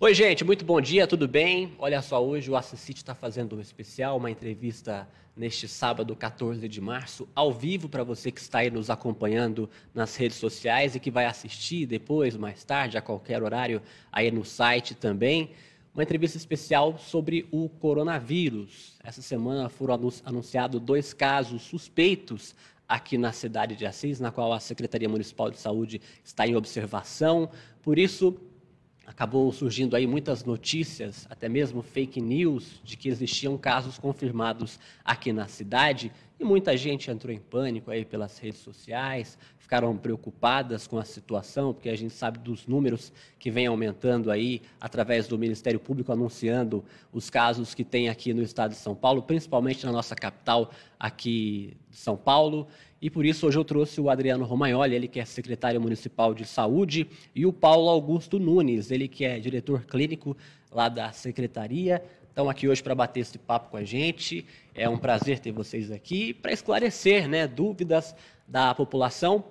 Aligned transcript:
Oi, 0.00 0.14
gente, 0.14 0.44
muito 0.44 0.64
bom 0.64 0.80
dia, 0.80 1.08
tudo 1.08 1.26
bem? 1.26 1.74
Olha 1.76 2.00
só, 2.00 2.24
hoje 2.24 2.48
o 2.48 2.54
Assisite 2.54 2.98
está 2.98 3.16
fazendo 3.16 3.56
um 3.56 3.60
especial, 3.60 4.16
uma 4.16 4.30
entrevista 4.30 5.08
neste 5.36 5.66
sábado, 5.66 6.14
14 6.14 6.68
de 6.68 6.80
março, 6.80 7.28
ao 7.34 7.52
vivo 7.52 7.88
para 7.88 8.04
você 8.04 8.30
que 8.30 8.38
está 8.38 8.58
aí 8.60 8.70
nos 8.70 8.90
acompanhando 8.90 9.68
nas 9.92 10.14
redes 10.14 10.36
sociais 10.36 10.94
e 10.94 11.00
que 11.00 11.10
vai 11.10 11.24
assistir 11.24 11.84
depois, 11.84 12.36
mais 12.36 12.62
tarde, 12.62 12.96
a 12.96 13.02
qualquer 13.02 13.42
horário, 13.42 13.82
aí 14.12 14.30
no 14.30 14.44
site 14.44 14.94
também. 14.94 15.50
Uma 15.92 16.04
entrevista 16.04 16.36
especial 16.36 16.96
sobre 16.96 17.48
o 17.50 17.68
coronavírus. 17.68 18.96
Essa 19.02 19.20
semana 19.20 19.68
foram 19.68 19.98
anunciados 20.24 20.80
dois 20.80 21.12
casos 21.12 21.62
suspeitos 21.62 22.54
aqui 22.88 23.18
na 23.18 23.32
cidade 23.32 23.74
de 23.74 23.84
Assis, 23.84 24.20
na 24.20 24.30
qual 24.30 24.52
a 24.52 24.60
Secretaria 24.60 25.08
Municipal 25.08 25.50
de 25.50 25.58
Saúde 25.58 26.00
está 26.24 26.46
em 26.46 26.54
observação. 26.54 27.50
Por 27.82 27.98
isso, 27.98 28.38
acabou 29.08 29.50
surgindo 29.50 29.96
aí 29.96 30.06
muitas 30.06 30.44
notícias, 30.44 31.26
até 31.30 31.48
mesmo 31.48 31.80
fake 31.82 32.20
news, 32.20 32.78
de 32.84 32.94
que 32.94 33.08
existiam 33.08 33.56
casos 33.56 33.98
confirmados 33.98 34.78
aqui 35.02 35.32
na 35.32 35.48
cidade 35.48 36.12
e 36.38 36.44
muita 36.44 36.76
gente 36.76 37.10
entrou 37.10 37.34
em 37.34 37.38
pânico 37.38 37.90
aí 37.90 38.04
pelas 38.04 38.38
redes 38.38 38.60
sociais, 38.60 39.36
ficaram 39.58 39.96
preocupadas 39.96 40.86
com 40.86 40.98
a 40.98 41.04
situação, 41.04 41.74
porque 41.74 41.88
a 41.88 41.96
gente 41.96 42.14
sabe 42.14 42.38
dos 42.38 42.66
números 42.66 43.12
que 43.38 43.50
vem 43.50 43.66
aumentando 43.66 44.30
aí 44.30 44.62
através 44.80 45.26
do 45.26 45.36
Ministério 45.38 45.80
Público 45.80 46.12
anunciando 46.12 46.84
os 47.12 47.28
casos 47.28 47.74
que 47.74 47.82
tem 47.82 48.08
aqui 48.08 48.32
no 48.32 48.42
estado 48.42 48.70
de 48.70 48.76
São 48.76 48.94
Paulo, 48.94 49.22
principalmente 49.22 49.84
na 49.84 49.90
nossa 49.90 50.14
capital 50.14 50.70
aqui 50.98 51.76
de 51.90 51.96
São 51.96 52.16
Paulo. 52.16 52.68
E 53.00 53.08
por 53.08 53.24
isso 53.24 53.46
hoje 53.46 53.56
eu 53.56 53.64
trouxe 53.64 54.00
o 54.00 54.10
Adriano 54.10 54.44
Romagnoli, 54.44 54.94
ele 54.94 55.06
que 55.06 55.20
é 55.20 55.24
secretário 55.24 55.80
municipal 55.80 56.34
de 56.34 56.44
saúde, 56.44 57.08
e 57.34 57.46
o 57.46 57.52
Paulo 57.52 57.88
Augusto 57.88 58.38
Nunes, 58.40 58.90
ele 58.90 59.06
que 59.06 59.24
é 59.24 59.38
diretor 59.38 59.84
clínico 59.84 60.36
lá 60.70 60.88
da 60.88 61.12
secretaria. 61.12 62.02
Estão 62.28 62.50
aqui 62.50 62.68
hoje 62.68 62.82
para 62.82 62.94
bater 62.94 63.20
esse 63.20 63.38
papo 63.38 63.70
com 63.70 63.76
a 63.76 63.84
gente. 63.84 64.44
É 64.74 64.88
um 64.88 64.98
prazer 64.98 65.38
ter 65.38 65.52
vocês 65.52 65.90
aqui 65.90 66.34
para 66.34 66.52
esclarecer 66.52 67.28
né, 67.28 67.46
dúvidas 67.46 68.14
da 68.46 68.74
população 68.74 69.44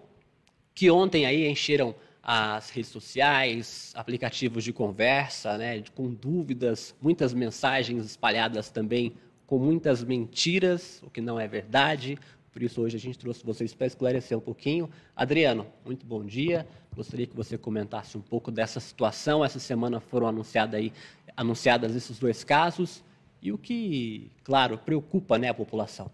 que 0.73 0.91
ontem 0.91 1.25
aí 1.25 1.47
encheram 1.47 1.95
as 2.21 2.69
redes 2.69 2.91
sociais, 2.91 3.93
aplicativos 3.95 4.63
de 4.63 4.73
conversa, 4.73 5.57
né, 5.57 5.81
com 5.95 6.13
dúvidas, 6.13 6.93
muitas 7.01 7.33
mensagens 7.33 8.05
espalhadas 8.05 8.69
também 8.69 9.13
com 9.47 9.57
muitas 9.57 10.03
mentiras, 10.03 11.01
o 11.03 11.09
que 11.09 11.21
não 11.21 11.39
é 11.39 11.47
verdade, 11.47 12.19
por 12.57 12.63
isso, 12.63 12.81
hoje 12.81 12.97
a 12.97 12.99
gente 12.99 13.19
trouxe 13.19 13.45
vocês 13.45 13.71
para 13.71 13.85
esclarecer 13.85 14.35
um 14.35 14.41
pouquinho. 14.41 14.89
Adriano, 15.15 15.67
muito 15.85 16.07
bom 16.07 16.25
dia. 16.25 16.67
Gostaria 16.95 17.27
que 17.27 17.35
você 17.35 17.55
comentasse 17.55 18.17
um 18.17 18.21
pouco 18.21 18.49
dessa 18.49 18.79
situação. 18.79 19.45
Essa 19.45 19.59
semana 19.59 19.99
foram 19.99 20.25
anunciada 20.25 20.75
aí, 20.75 20.91
anunciadas 21.35 21.95
esses 21.95 22.17
dois 22.17 22.43
casos 22.43 23.03
e 23.43 23.51
o 23.51 23.59
que, 23.59 24.31
claro, 24.43 24.75
preocupa 24.75 25.37
né, 25.37 25.49
a 25.49 25.53
população. 25.53 26.09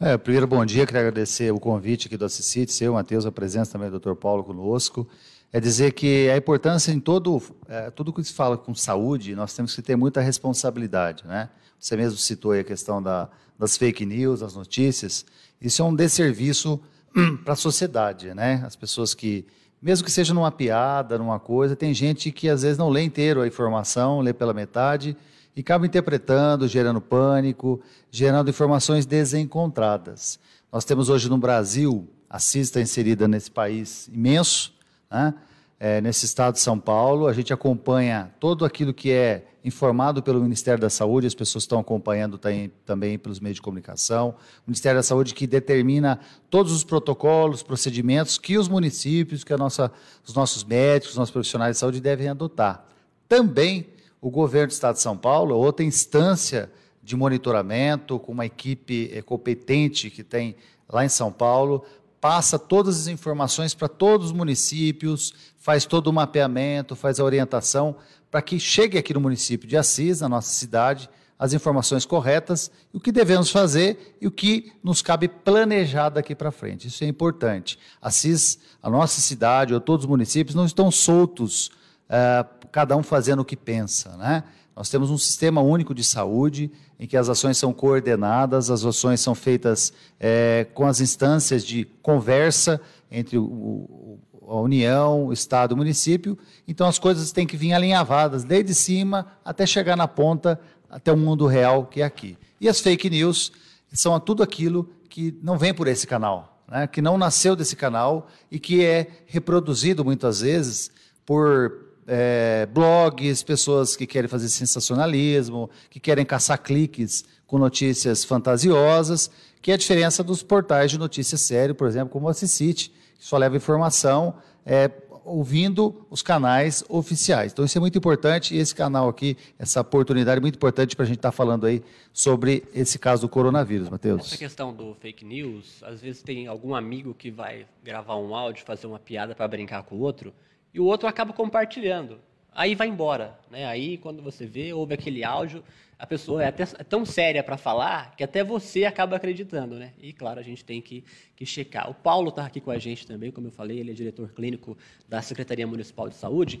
É, 0.00 0.16
primeiro, 0.16 0.46
bom 0.46 0.64
dia. 0.64 0.86
Queria 0.86 1.02
agradecer 1.02 1.52
o 1.52 1.60
convite 1.60 2.06
aqui 2.06 2.16
do 2.16 2.24
Assisite, 2.24 2.72
seu, 2.72 2.94
Matheus, 2.94 3.26
a 3.26 3.30
presença 3.30 3.72
também 3.72 3.90
do 3.90 4.00
Dr. 4.00 4.14
Paulo 4.14 4.42
conosco. 4.42 5.06
É 5.52 5.60
dizer 5.60 5.92
que 5.92 6.30
a 6.30 6.38
importância 6.38 6.90
em 6.90 6.98
todo, 6.98 7.42
é, 7.68 7.90
tudo 7.90 8.14
que 8.14 8.24
se 8.24 8.32
fala 8.32 8.56
com 8.56 8.74
saúde, 8.74 9.34
nós 9.34 9.54
temos 9.54 9.76
que 9.76 9.82
ter 9.82 9.94
muita 9.94 10.22
responsabilidade, 10.22 11.26
né? 11.26 11.50
Você 11.78 11.98
mesmo 11.98 12.18
citou 12.18 12.52
a 12.52 12.64
questão 12.64 13.02
da, 13.02 13.28
das 13.58 13.76
fake 13.76 14.04
news, 14.04 14.40
das 14.40 14.54
notícias. 14.54 15.24
Isso 15.60 15.82
é 15.82 15.84
um 15.84 15.94
desserviço 15.94 16.80
hum, 17.16 17.36
para 17.36 17.54
a 17.54 17.56
sociedade, 17.56 18.34
né? 18.34 18.62
As 18.66 18.76
pessoas 18.76 19.14
que, 19.14 19.46
mesmo 19.80 20.04
que 20.04 20.10
seja 20.10 20.34
numa 20.34 20.50
piada, 20.50 21.18
numa 21.18 21.38
coisa, 21.38 21.74
tem 21.74 21.94
gente 21.94 22.30
que 22.30 22.48
às 22.48 22.62
vezes 22.62 22.78
não 22.78 22.88
lê 22.88 23.02
inteiro 23.02 23.42
a 23.42 23.46
informação, 23.46 24.20
lê 24.20 24.32
pela 24.32 24.52
metade 24.52 25.16
e 25.54 25.60
acaba 25.60 25.86
interpretando, 25.86 26.68
gerando 26.68 27.00
pânico, 27.00 27.80
gerando 28.10 28.50
informações 28.50 29.06
desencontradas. 29.06 30.38
Nós 30.70 30.84
temos 30.84 31.08
hoje 31.08 31.28
no 31.30 31.38
Brasil, 31.38 32.06
a 32.28 32.38
CIS 32.38 32.68
está 32.68 32.80
inserida 32.80 33.26
nesse 33.26 33.50
país 33.50 34.08
imenso, 34.12 34.74
né? 35.10 35.34
É, 35.78 36.00
nesse 36.00 36.24
estado 36.24 36.54
de 36.54 36.60
São 36.60 36.78
Paulo. 36.78 37.26
A 37.26 37.32
gente 37.32 37.52
acompanha 37.52 38.32
todo 38.40 38.64
aquilo 38.64 38.94
que 38.94 39.10
é 39.10 39.46
informado 39.64 40.22
pelo 40.22 40.40
Ministério 40.40 40.80
da 40.80 40.88
Saúde, 40.88 41.26
as 41.26 41.34
pessoas 41.34 41.64
estão 41.64 41.80
acompanhando 41.80 42.38
também 42.84 43.18
pelos 43.18 43.40
meios 43.40 43.56
de 43.56 43.62
comunicação. 43.62 44.36
O 44.64 44.70
Ministério 44.70 44.98
da 44.98 45.02
Saúde 45.02 45.34
que 45.34 45.44
determina 45.44 46.20
todos 46.48 46.72
os 46.72 46.84
protocolos, 46.84 47.64
procedimentos 47.64 48.38
que 48.38 48.56
os 48.56 48.68
municípios, 48.68 49.42
que 49.42 49.56
nossa, 49.56 49.90
os 50.24 50.32
nossos 50.34 50.62
médicos, 50.62 51.10
os 51.10 51.16
nossos 51.16 51.32
profissionais 51.32 51.74
de 51.74 51.80
saúde 51.80 52.00
devem 52.00 52.28
adotar. 52.28 52.86
Também 53.28 53.88
o 54.20 54.30
governo 54.30 54.68
do 54.68 54.72
Estado 54.72 54.94
de 54.94 55.02
São 55.02 55.16
Paulo, 55.16 55.56
outra 55.56 55.84
instância 55.84 56.70
de 57.02 57.16
monitoramento, 57.16 58.20
com 58.20 58.30
uma 58.30 58.46
equipe 58.46 59.10
eh, 59.12 59.22
competente 59.22 60.10
que 60.10 60.22
tem 60.22 60.54
lá 60.88 61.04
em 61.04 61.08
São 61.08 61.32
Paulo, 61.32 61.84
passa 62.26 62.58
todas 62.58 63.02
as 63.02 63.06
informações 63.06 63.72
para 63.72 63.86
todos 63.86 64.26
os 64.26 64.32
municípios, 64.32 65.32
faz 65.58 65.84
todo 65.84 66.08
o 66.08 66.12
mapeamento, 66.12 66.96
faz 66.96 67.20
a 67.20 67.24
orientação 67.24 67.94
para 68.32 68.42
que 68.42 68.58
chegue 68.58 68.98
aqui 68.98 69.14
no 69.14 69.20
município 69.20 69.68
de 69.68 69.76
Assis, 69.76 70.22
na 70.22 70.28
nossa 70.28 70.52
cidade, 70.52 71.08
as 71.38 71.52
informações 71.52 72.04
corretas, 72.04 72.68
o 72.92 72.98
que 72.98 73.12
devemos 73.12 73.48
fazer 73.48 74.16
e 74.20 74.26
o 74.26 74.32
que 74.32 74.72
nos 74.82 75.02
cabe 75.02 75.28
planejar 75.28 76.08
daqui 76.08 76.34
para 76.34 76.50
frente. 76.50 76.88
Isso 76.88 77.04
é 77.04 77.06
importante. 77.06 77.78
Assis, 78.02 78.58
a 78.82 78.90
nossa 78.90 79.20
cidade 79.20 79.72
ou 79.72 79.80
todos 79.80 80.04
os 80.04 80.10
municípios 80.10 80.56
não 80.56 80.66
estão 80.66 80.90
soltos, 80.90 81.68
uh, 82.10 82.68
cada 82.72 82.96
um 82.96 83.04
fazendo 83.04 83.42
o 83.42 83.44
que 83.44 83.56
pensa, 83.56 84.16
né? 84.16 84.42
Nós 84.76 84.90
temos 84.90 85.10
um 85.10 85.16
sistema 85.16 85.62
único 85.62 85.94
de 85.94 86.04
saúde 86.04 86.70
em 87.00 87.06
que 87.06 87.16
as 87.16 87.30
ações 87.30 87.56
são 87.56 87.72
coordenadas, 87.72 88.70
as 88.70 88.84
ações 88.84 89.20
são 89.20 89.34
feitas 89.34 89.90
é, 90.20 90.66
com 90.74 90.86
as 90.86 91.00
instâncias 91.00 91.64
de 91.64 91.86
conversa 92.02 92.78
entre 93.10 93.38
o, 93.38 94.18
a 94.46 94.60
União, 94.60 95.24
o 95.24 95.32
Estado 95.32 95.72
e 95.72 95.74
o 95.74 95.78
município. 95.78 96.38
Então 96.68 96.86
as 96.86 96.98
coisas 96.98 97.32
têm 97.32 97.46
que 97.46 97.56
vir 97.56 97.72
alinhavadas, 97.72 98.44
desde 98.44 98.74
cima 98.74 99.26
até 99.42 99.64
chegar 99.64 99.96
na 99.96 100.06
ponta, 100.06 100.60
até 100.90 101.10
o 101.10 101.16
mundo 101.16 101.46
real 101.46 101.86
que 101.86 102.02
é 102.02 102.04
aqui. 102.04 102.36
E 102.60 102.68
as 102.68 102.78
fake 102.78 103.08
news 103.08 103.52
são 103.94 104.20
tudo 104.20 104.42
aquilo 104.42 104.90
que 105.08 105.34
não 105.42 105.56
vem 105.56 105.72
por 105.72 105.88
esse 105.88 106.06
canal, 106.06 106.62
né? 106.68 106.86
que 106.86 107.00
não 107.00 107.16
nasceu 107.16 107.56
desse 107.56 107.76
canal 107.76 108.28
e 108.50 108.58
que 108.58 108.84
é 108.84 109.06
reproduzido 109.24 110.04
muitas 110.04 110.42
vezes 110.42 110.90
por 111.24 111.85
é, 112.06 112.66
blogs, 112.66 113.42
pessoas 113.42 113.96
que 113.96 114.06
querem 114.06 114.28
fazer 114.28 114.48
sensacionalismo, 114.48 115.68
que 115.90 115.98
querem 115.98 116.24
caçar 116.24 116.62
cliques 116.62 117.24
com 117.46 117.58
notícias 117.58 118.24
fantasiosas, 118.24 119.30
que 119.60 119.70
é 119.70 119.74
a 119.74 119.76
diferença 119.76 120.22
dos 120.22 120.42
portais 120.42 120.90
de 120.90 120.98
notícias 120.98 121.40
sério, 121.40 121.74
por 121.74 121.86
exemplo, 121.88 122.10
como 122.10 122.26
o 122.26 122.28
Assisite, 122.28 122.92
que 123.18 123.24
só 123.24 123.36
leva 123.36 123.56
informação 123.56 124.34
é, 124.64 124.90
ouvindo 125.24 126.06
os 126.08 126.22
canais 126.22 126.84
oficiais. 126.88 127.52
Então, 127.52 127.64
isso 127.64 127.76
é 127.76 127.80
muito 127.80 127.98
importante 127.98 128.54
e 128.54 128.58
esse 128.58 128.74
canal 128.74 129.08
aqui, 129.08 129.36
essa 129.58 129.80
oportunidade 129.80 130.38
é 130.38 130.40
muito 130.40 130.54
importante 130.54 130.94
para 130.94 131.04
a 131.04 131.06
gente 131.06 131.18
estar 131.18 131.30
tá 131.30 131.36
falando 131.36 131.66
aí 131.66 131.82
sobre 132.12 132.64
esse 132.72 132.98
caso 132.98 133.22
do 133.22 133.28
coronavírus, 133.28 133.88
Matheus. 133.88 134.26
Essa 134.26 134.36
questão 134.38 134.72
do 134.72 134.94
fake 134.94 135.24
news, 135.24 135.82
às 135.82 136.00
vezes 136.00 136.22
tem 136.22 136.46
algum 136.46 136.74
amigo 136.74 137.12
que 137.12 137.30
vai 137.30 137.66
gravar 137.82 138.16
um 138.16 138.34
áudio, 138.34 138.64
fazer 138.64 138.86
uma 138.86 139.00
piada 139.00 139.34
para 139.34 139.48
brincar 139.48 139.82
com 139.82 139.96
o 139.96 140.00
outro, 140.00 140.32
e 140.76 140.80
o 140.80 140.84
outro 140.84 141.08
acaba 141.08 141.32
compartilhando. 141.32 142.18
Aí 142.52 142.74
vai 142.74 142.86
embora, 142.86 143.38
né? 143.50 143.64
Aí 143.64 143.96
quando 143.96 144.22
você 144.22 144.44
vê, 144.44 144.74
ouve 144.74 144.92
aquele 144.92 145.24
áudio, 145.24 145.64
a 145.98 146.06
pessoa 146.06 146.44
é, 146.44 146.48
até, 146.48 146.64
é 146.64 146.84
tão 146.84 147.06
séria 147.06 147.42
para 147.42 147.56
falar 147.56 148.14
que 148.14 148.22
até 148.22 148.44
você 148.44 148.84
acaba 148.84 149.16
acreditando, 149.16 149.76
né? 149.76 149.94
E 149.98 150.12
claro, 150.12 150.38
a 150.38 150.42
gente 150.42 150.62
tem 150.62 150.82
que, 150.82 151.02
que 151.34 151.46
checar. 151.46 151.90
O 151.90 151.94
Paulo 151.94 152.28
está 152.28 152.44
aqui 152.44 152.60
com 152.60 152.70
a 152.70 152.78
gente 152.78 153.06
também, 153.06 153.32
como 153.32 153.46
eu 153.46 153.50
falei, 153.50 153.78
ele 153.78 153.90
é 153.90 153.94
diretor 153.94 154.30
clínico 154.34 154.76
da 155.08 155.22
Secretaria 155.22 155.66
Municipal 155.66 156.10
de 156.10 156.16
Saúde. 156.16 156.60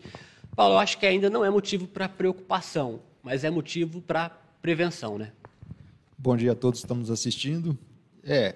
Paulo, 0.54 0.76
eu 0.76 0.78
acho 0.78 0.96
que 0.96 1.04
ainda 1.04 1.28
não 1.28 1.44
é 1.44 1.50
motivo 1.50 1.86
para 1.86 2.08
preocupação, 2.08 3.00
mas 3.22 3.44
é 3.44 3.50
motivo 3.50 4.00
para 4.00 4.30
prevenção, 4.62 5.18
né? 5.18 5.30
Bom 6.16 6.34
dia 6.38 6.52
a 6.52 6.54
todos 6.54 6.80
que 6.80 6.86
estamos 6.86 7.10
assistindo. 7.10 7.76
É, 8.24 8.54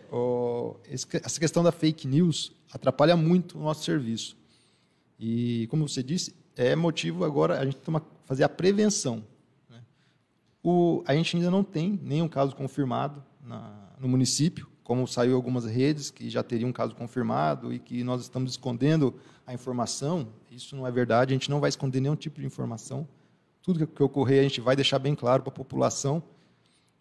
essa 0.90 1.38
questão 1.38 1.62
da 1.62 1.70
fake 1.70 2.08
news 2.08 2.50
atrapalha 2.72 3.14
muito 3.14 3.58
o 3.58 3.62
nosso 3.62 3.84
serviço. 3.84 4.39
E, 5.20 5.66
como 5.66 5.86
você 5.86 6.02
disse, 6.02 6.34
é 6.56 6.74
motivo 6.74 7.26
agora 7.26 7.60
a 7.60 7.64
gente 7.66 7.76
toma, 7.76 8.02
fazer 8.24 8.42
a 8.42 8.48
prevenção. 8.48 9.22
Né? 9.68 9.82
O, 10.62 11.04
a 11.06 11.14
gente 11.14 11.36
ainda 11.36 11.50
não 11.50 11.62
tem 11.62 12.00
nenhum 12.02 12.26
caso 12.26 12.56
confirmado 12.56 13.22
na, 13.44 13.70
no 14.00 14.08
município, 14.08 14.66
como 14.82 15.06
saiu 15.06 15.36
algumas 15.36 15.66
redes 15.66 16.10
que 16.10 16.30
já 16.30 16.42
teriam 16.42 16.70
um 16.70 16.72
caso 16.72 16.94
confirmado 16.96 17.70
e 17.70 17.78
que 17.78 18.02
nós 18.02 18.22
estamos 18.22 18.52
escondendo 18.52 19.14
a 19.46 19.52
informação. 19.52 20.26
Isso 20.50 20.74
não 20.74 20.86
é 20.86 20.90
verdade, 20.90 21.34
a 21.34 21.36
gente 21.36 21.50
não 21.50 21.60
vai 21.60 21.68
esconder 21.68 22.00
nenhum 22.00 22.16
tipo 22.16 22.40
de 22.40 22.46
informação. 22.46 23.06
Tudo 23.62 23.86
que 23.86 24.02
ocorrer 24.02 24.40
a 24.40 24.42
gente 24.42 24.60
vai 24.62 24.74
deixar 24.74 24.98
bem 24.98 25.14
claro 25.14 25.42
para 25.42 25.52
a 25.52 25.54
população, 25.54 26.22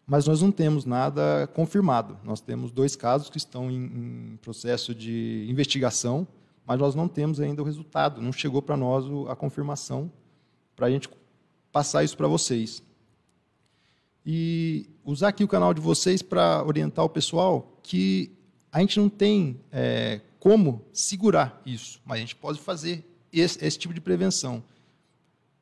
mas 0.05 0.27
nós 0.27 0.41
não 0.41 0.51
temos 0.51 0.83
nada 0.83 1.47
confirmado. 1.53 2.17
Nós 2.21 2.41
temos 2.41 2.69
dois 2.69 2.97
casos 2.97 3.29
que 3.29 3.37
estão 3.37 3.71
em, 3.71 4.33
em 4.33 4.39
processo 4.41 4.93
de 4.93 5.47
investigação 5.49 6.27
mas 6.69 6.77
nós 6.77 6.93
não 6.93 7.07
temos 7.07 7.39
ainda 7.39 7.63
o 7.63 7.65
resultado, 7.65 8.21
não 8.21 8.31
chegou 8.31 8.61
para 8.61 8.77
nós 8.77 9.03
a 9.27 9.35
confirmação 9.35 10.11
para 10.75 10.85
a 10.85 10.91
gente 10.91 11.09
passar 11.71 12.03
isso 12.03 12.15
para 12.15 12.27
vocês. 12.27 12.83
E 14.23 14.85
usar 15.03 15.29
aqui 15.29 15.43
o 15.43 15.47
canal 15.47 15.73
de 15.73 15.81
vocês 15.81 16.21
para 16.21 16.63
orientar 16.63 17.03
o 17.03 17.09
pessoal 17.09 17.75
que 17.81 18.31
a 18.71 18.81
gente 18.81 18.99
não 18.99 19.09
tem 19.09 19.59
é, 19.71 20.21
como 20.39 20.85
segurar 20.93 21.59
isso, 21.65 21.99
mas 22.05 22.17
a 22.17 22.19
gente 22.19 22.35
pode 22.35 22.59
fazer 22.59 23.03
esse, 23.33 23.65
esse, 23.65 23.79
tipo 23.79 23.91
de 23.91 23.99
prevenção. 23.99 24.61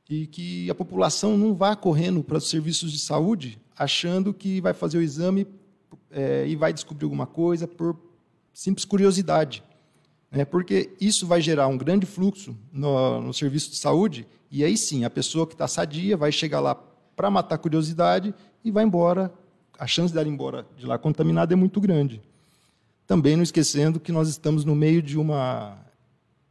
E 0.09 0.27
que 0.27 0.69
a 0.69 0.75
população 0.75 1.37
não 1.37 1.55
vá 1.55 1.73
correndo 1.73 2.21
para 2.21 2.37
os 2.37 2.49
serviços 2.49 2.91
de 2.91 2.99
saúde 2.99 3.57
achando 3.77 4.33
que 4.33 4.59
vai 4.59 4.73
fazer 4.73 4.97
o 4.97 5.01
exame 5.01 5.47
é, 6.11 6.45
e 6.45 6.55
vai 6.57 6.73
descobrir 6.73 7.05
alguma 7.05 7.25
coisa 7.25 7.65
por 7.65 7.97
simples 8.53 8.83
curiosidade. 8.83 9.63
Né? 10.31 10.45
Porque 10.45 10.95
isso 10.99 11.25
vai 11.25 11.41
gerar 11.41 11.67
um 11.67 11.77
grande 11.77 12.05
fluxo 12.05 12.57
no, 12.71 13.21
no 13.21 13.33
serviço 13.33 13.71
de 13.71 13.77
saúde, 13.77 14.27
e 14.51 14.63
aí 14.63 14.77
sim, 14.77 15.03
a 15.03 15.09
pessoa 15.09 15.45
que 15.45 15.53
está 15.53 15.67
sadia 15.67 16.15
vai 16.15 16.31
chegar 16.31 16.59
lá 16.59 16.75
para 17.15 17.29
matar 17.29 17.55
a 17.55 17.57
curiosidade 17.57 18.33
e 18.63 18.71
vai 18.71 18.83
embora. 18.83 19.33
A 19.79 19.85
chance 19.85 20.11
de 20.11 20.19
ir 20.19 20.27
embora 20.27 20.65
de 20.75 20.87
lá 20.87 20.97
contaminada 20.97 21.53
é 21.53 21.55
muito 21.55 21.79
grande. 21.79 22.21
Também 23.05 23.35
não 23.35 23.43
esquecendo 23.43 23.99
que 23.99 24.11
nós 24.11 24.27
estamos 24.27 24.65
no 24.65 24.75
meio 24.75 25.01
de 25.03 25.19
uma. 25.19 25.77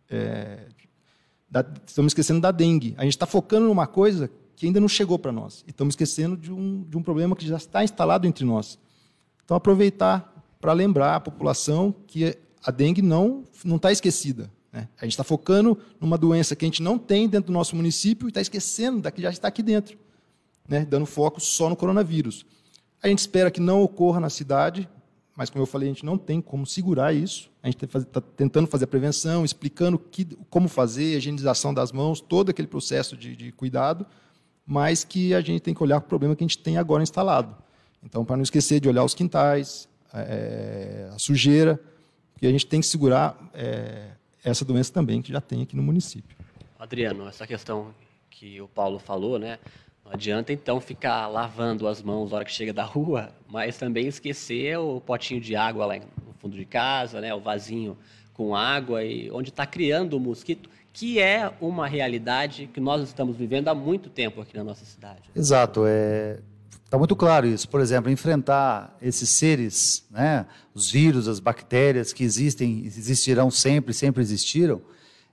É, 0.09 0.69
da, 1.51 1.65
estamos 1.85 2.11
esquecendo 2.11 2.41
da 2.41 2.53
dengue. 2.53 2.95
A 2.97 3.03
gente 3.03 3.15
está 3.15 3.27
focando 3.27 3.67
numa 3.67 3.87
coisa 3.87 4.31
que 4.55 4.67
ainda 4.67 4.81
não 4.81 4.89
chegou 4.89 5.19
para 5.19 5.33
nós. 5.33 5.65
E 5.67 5.71
estamos 5.71 5.93
esquecendo 5.93 6.37
de 6.37 6.53
um, 6.53 6.85
de 6.85 6.97
um 6.97 7.03
problema 7.03 7.35
que 7.35 7.47
já 7.47 7.57
está 7.57 7.83
instalado 7.83 8.27
entre 8.27 8.45
nós. 8.45 8.79
Então, 9.45 9.57
aproveitar 9.57 10.33
para 10.61 10.73
lembrar 10.73 11.17
a 11.17 11.21
população 11.21 11.95
que 12.07 12.37
a 12.67 12.73
dengue 12.73 13.01
não 13.01 13.45
está 13.77 13.93
esquecida. 13.93 14.51
Né? 14.73 14.89
A 15.01 15.05
gente 15.05 15.13
está 15.13 15.23
focando 15.23 15.79
numa 16.01 16.19
doença 16.19 16.57
que 16.57 16.65
a 16.65 16.69
gente 16.69 16.83
não 16.83 16.99
tem 16.99 17.29
dentro 17.29 17.47
do 17.47 17.53
nosso 17.53 17.77
município 17.77 18.27
e 18.27 18.31
está 18.31 18.41
esquecendo 18.41 19.01
da 19.01 19.13
que 19.13 19.23
já 19.23 19.31
está 19.31 19.47
aqui 19.47 19.63
dentro, 19.63 19.97
né? 20.69 20.85
dando 20.85 21.07
foco 21.07 21.41
só 21.41 21.69
no 21.69 21.77
coronavírus. 21.77 22.45
A 23.01 23.07
gente 23.07 23.21
espera 23.21 23.53
que 23.53 23.61
não 23.61 23.83
ocorra 23.83 24.19
na 24.19 24.29
cidade, 24.29 24.89
mas 25.37 25.49
como 25.49 25.63
eu 25.63 25.67
falei, 25.67 25.89
a 25.91 25.93
gente 25.93 26.05
não 26.05 26.19
tem 26.19 26.41
como 26.41 26.67
segurar 26.67 27.15
isso. 27.15 27.49
A 27.63 27.71
gente 27.71 27.85
está 27.85 28.21
tentando 28.21 28.67
fazer 28.67 28.85
a 28.85 28.89
prevenção, 28.89 29.45
explicando 29.45 29.97
que, 29.97 30.25
como 30.51 30.67
fazer, 30.67 31.15
a 31.15 31.19
higienização 31.19 31.73
das 31.73 31.93
mãos, 31.93 32.21
todo 32.21 32.51
aquele 32.51 32.67
processo 32.67 33.17
de, 33.17 33.37
de 33.37 33.53
cuidado, 33.53 34.05
mas 34.67 35.05
que 35.05 35.35
a 35.35 35.41
gente 35.41 35.61
tem 35.61 35.73
que 35.73 35.83
olhar 35.83 36.01
para 36.01 36.07
o 36.07 36.09
problema 36.09 36.35
que 36.35 36.43
a 36.43 36.47
gente 36.47 36.59
tem 36.59 36.79
agora 36.79 37.03
instalado. 37.03 37.55
Então, 38.03 38.25
para 38.25 38.37
não 38.37 38.43
esquecer 38.43 38.81
de 38.81 38.89
olhar 38.89 39.05
os 39.05 39.15
quintais, 39.15 39.89
é, 40.13 41.09
a 41.15 41.19
sujeira, 41.19 41.79
porque 42.37 42.47
a 42.47 42.51
gente 42.51 42.67
tem 42.67 42.81
que 42.81 42.87
segurar 42.87 43.35
é, 43.55 44.09
essa 44.45 44.63
doença 44.63 44.93
também 44.93 45.23
que 45.23 45.33
já 45.33 45.41
tem 45.41 45.63
aqui 45.63 45.75
no 45.75 45.83
município. 45.83 46.37
Adriano, 46.79 47.27
essa 47.27 47.47
questão 47.47 47.95
que 48.29 48.61
o 48.61 48.69
Paulo 48.69 48.99
falou, 48.99 49.39
né? 49.39 49.59
Não 50.05 50.13
adianta 50.13 50.53
então 50.53 50.79
ficar 50.79 51.29
lavando 51.29 51.89
as 51.89 52.03
mãos 52.03 52.31
na 52.31 52.37
hora 52.37 52.45
que 52.45 52.53
chega 52.53 52.75
da 52.75 52.85
rua, 52.85 53.31
mas 53.49 53.79
também 53.79 54.07
esquecer 54.07 54.79
o 54.79 55.01
potinho 55.01 55.41
de 55.41 55.57
água 55.57 55.87
lá 55.87 55.97
no 55.97 56.35
fundo 56.39 56.55
de 56.55 56.67
casa, 56.67 57.23
né? 57.23 57.35
O 57.35 57.41
vasinho 57.41 57.97
com 58.35 58.55
água 58.55 59.03
e 59.03 59.31
onde 59.31 59.49
está 59.49 59.65
criando 59.65 60.19
o 60.19 60.21
mosquito, 60.21 60.69
que 60.93 61.19
é 61.19 61.51
uma 61.59 61.89
realidade 61.89 62.67
que 62.67 62.81
nós 62.81 63.01
estamos 63.01 63.35
vivendo 63.35 63.69
há 63.69 63.75
muito 63.75 64.11
tempo 64.11 64.43
aqui 64.43 64.55
na 64.55 64.63
nossa 64.63 64.85
cidade. 64.85 65.23
Exato, 65.35 65.85
é 65.87 66.39
Está 66.87 66.97
muito 66.97 67.17
claro 67.17 67.49
isso. 67.49 67.69
Por 67.69 67.81
exemplo, 67.81 68.11
enfrentar 68.11 68.97
esses 69.03 69.29
seres, 69.29 70.07
né, 70.09 70.47
os 70.73 70.89
vírus, 70.89 71.27
as 71.27 71.41
bactérias 71.41 72.13
que 72.13 72.23
existem, 72.23 72.87
existirão 72.87 73.51
sempre, 73.51 73.93
sempre 73.93 74.23
existiram, 74.23 74.81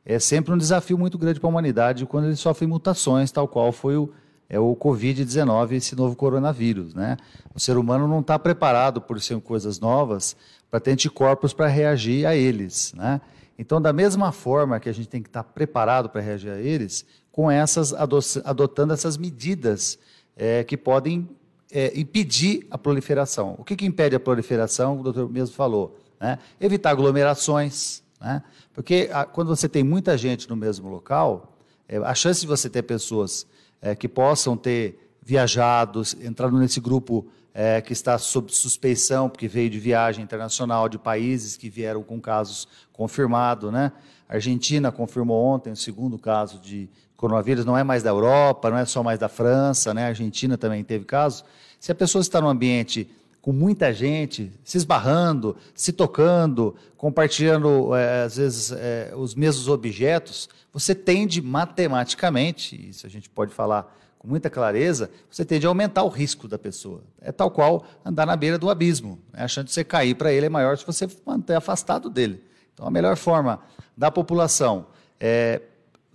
é 0.04 0.18
sempre 0.18 0.52
um 0.52 0.58
desafio 0.58 0.98
muito 0.98 1.16
grande 1.16 1.40
para 1.40 1.48
a 1.48 1.52
humanidade 1.52 2.08
quando 2.08 2.26
eles 2.26 2.40
sofrem 2.40 2.68
mutações, 2.68 3.32
tal 3.32 3.48
qual 3.48 3.72
foi 3.72 3.96
o, 3.96 4.12
é 4.50 4.60
o 4.60 4.76
Covid-19, 4.76 5.74
esse 5.74 5.96
novo 5.96 6.16
coronavírus. 6.16 6.96
Né? 6.96 7.18
O 7.54 7.60
ser 7.60 7.78
humano 7.78 8.08
não 8.08 8.22
está 8.22 8.40
preparado, 8.40 9.00
por 9.00 9.22
serem 9.22 9.40
coisas 9.40 9.80
novas, 9.80 10.36
para 10.72 10.80
ter 10.80 10.92
anticorpos 10.92 11.54
para 11.54 11.68
reagir 11.68 12.26
a 12.26 12.36
eles. 12.36 12.94
Né? 12.98 13.22
Então, 13.60 13.80
da 13.80 13.94
mesma 13.94 14.32
forma 14.32 14.80
que 14.80 14.90
a 14.90 14.94
gente 14.94 15.08
tem 15.08 15.22
que 15.22 15.30
estar 15.30 15.44
tá 15.44 15.50
preparado 15.54 16.10
para 16.10 16.20
reagir 16.20 16.50
a 16.50 16.60
eles, 16.60 17.06
com 17.32 17.50
essas 17.50 17.94
adotando 17.94 18.92
essas 18.92 19.18
medidas 19.18 20.00
é, 20.36 20.64
que 20.64 20.76
podem 20.76 21.30
é, 21.74 21.92
impedir 22.00 22.68
a 22.70 22.78
proliferação. 22.78 23.56
O 23.58 23.64
que, 23.64 23.75
que, 23.75 23.86
impede 23.86 24.16
a 24.16 24.20
proliferação? 24.20 25.00
O 25.00 25.04
doutor 25.04 25.28
mesmo 25.28 25.56
falou. 25.56 26.00
Né? 26.22 26.38
Evitar 26.62 26.92
aglomerações. 26.92 28.04
Né? 28.22 28.44
Porque 28.74 29.10
a, 29.12 29.25
quando 29.25 29.48
você 29.48 29.68
tem 29.68 29.84
muita 29.84 30.16
gente 30.16 30.48
no 30.48 30.56
mesmo 30.56 30.88
local, 30.88 31.58
é, 31.90 31.98
a 31.98 32.14
chance 32.14 32.42
de 32.42 32.48
você 32.48 32.70
ter 32.70 32.84
pessoas 32.84 33.48
é, 33.81 33.96
que 33.96 34.08
possam 34.08 34.56
ter 34.56 35.00
viajado, 35.20 36.04
entrado 36.22 36.56
nesse 36.60 36.80
grupo 36.80 37.25
é, 37.56 37.81
que 37.81 37.92
está 37.92 38.19
sob 38.19 38.54
suspeição, 38.54 39.28
porque 39.28 39.48
veio 39.48 39.69
de 39.69 39.80
viagem 39.80 40.24
internacional 40.24 40.88
de 40.88 41.00
países 41.00 41.58
que 41.58 41.69
vieram 41.69 42.04
com 42.04 42.22
casos 42.22 42.68
confirmados. 42.92 43.74
Né? 43.74 43.92
A 44.30 44.36
Argentina 44.36 44.92
confirmou 44.92 45.44
ontem 45.44 45.72
o 45.72 45.76
segundo 45.76 46.19
caso 46.19 46.60
de 46.60 46.88
coronavírus, 47.24 47.64
não 47.64 47.78
é 47.78 47.86
mais 47.86 48.04
da 48.04 48.10
Europa, 48.10 48.70
não 48.70 48.78
é 48.78 48.84
só 48.84 49.02
mais 49.02 49.18
da 49.18 49.30
França, 49.30 49.94
né? 49.94 50.04
a 50.04 50.08
Argentina 50.08 50.58
também 50.58 50.84
teve 50.84 51.06
casos. 51.06 51.46
Se 51.80 51.90
a 51.90 51.96
pessoa 51.96 52.22
está 52.22 52.42
num 52.42 52.50
ambiente 52.50 53.10
com 53.42 53.54
muita 53.54 53.94
gente, 53.94 54.52
se 54.62 54.78
esbarrando, 54.78 55.56
se 55.74 55.94
tocando, 55.94 56.75
compartilhando, 56.98 57.96
é, 57.96 58.24
às 58.24 58.36
vezes, 58.36 58.74
é, 58.74 59.14
os 59.16 59.36
mesmos 59.36 59.70
objetos, 59.70 60.50
você 60.74 60.94
tende 60.94 61.42
matematicamente, 61.42 62.90
isso 62.90 63.08
a 63.08 63.10
gente 63.10 63.30
pode 63.30 63.54
falar 63.54 63.98
com 64.19 64.28
muita 64.28 64.50
clareza, 64.50 65.10
você 65.31 65.46
tende 65.46 65.66
a 65.66 65.69
aumentar 65.69 66.04
o 66.04 66.10
risco 66.10 66.46
da 66.46 66.60
pessoa. 66.60 67.04
É 67.22 67.31
tal 67.31 67.50
qual 67.50 67.86
andar 68.04 68.26
na 68.26 68.36
beira 68.36 68.58
do 68.58 68.69
abismo. 68.69 69.18
Né? 69.31 69.44
A 69.44 69.48
chance 69.48 69.68
de 69.68 69.72
você 69.72 69.86
cair 69.86 70.16
para 70.16 70.34
ele 70.34 70.48
é 70.48 70.50
maior 70.50 70.78
se 70.78 70.86
você 70.86 71.08
manter 71.26 71.56
afastado 71.56 72.10
dele. 72.10 72.44
Então, 72.74 72.86
a 72.86 72.92
melhor 72.92 73.16
forma 73.16 73.62
da 73.96 74.12
população 74.12 74.88
é, 75.19 75.62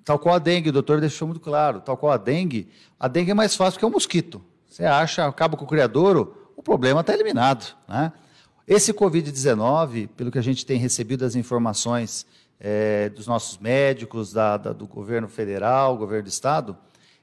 tal 0.08 0.18
qual 0.18 0.36
a 0.36 0.38
dengue, 0.38 0.70
o 0.70 0.72
doutor 0.72 1.00
deixou 1.02 1.28
muito 1.28 1.38
claro, 1.38 1.82
tal 1.82 1.94
qual 1.94 2.10
a 2.10 2.16
dengue, 2.16 2.66
a 2.98 3.06
dengue 3.08 3.32
é 3.32 3.34
mais 3.34 3.54
fácil 3.54 3.78
que 3.78 3.84
o 3.84 3.90
mosquito. 3.90 4.40
Você 4.66 4.82
acha, 4.82 5.26
acaba 5.26 5.54
com 5.54 5.66
o 5.66 5.68
criadouro, 5.68 6.50
o 6.56 6.62
problema 6.62 7.02
está 7.02 7.12
eliminado. 7.12 7.76
Né? 7.86 8.10
Esse 8.66 8.94
Covid-19, 8.94 10.08
pelo 10.16 10.30
que 10.30 10.38
a 10.38 10.42
gente 10.42 10.64
tem 10.64 10.78
recebido 10.78 11.26
as 11.26 11.36
informações 11.36 12.24
é, 12.58 13.10
dos 13.10 13.26
nossos 13.26 13.58
médicos, 13.58 14.32
da, 14.32 14.56
da, 14.56 14.72
do 14.72 14.86
governo 14.86 15.28
federal, 15.28 15.98
governo 15.98 16.24
do 16.24 16.30
estado, 16.30 16.74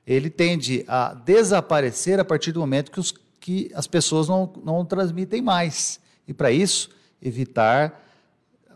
ele 0.05 0.29
tende 0.29 0.85
a 0.87 1.15
desaparecer 1.15 2.19
a 2.19 2.23
partir 2.23 2.51
do 2.51 2.59
momento 2.59 2.91
que, 2.91 2.99
os, 2.99 3.11
que 3.39 3.71
as 3.73 3.87
pessoas 3.87 4.29
não, 4.29 4.53
não 4.63 4.85
transmitem 4.85 5.41
mais. 5.41 5.99
E 6.27 6.35
para 6.35 6.51
isso, 6.51 6.91
evitar 7.19 8.04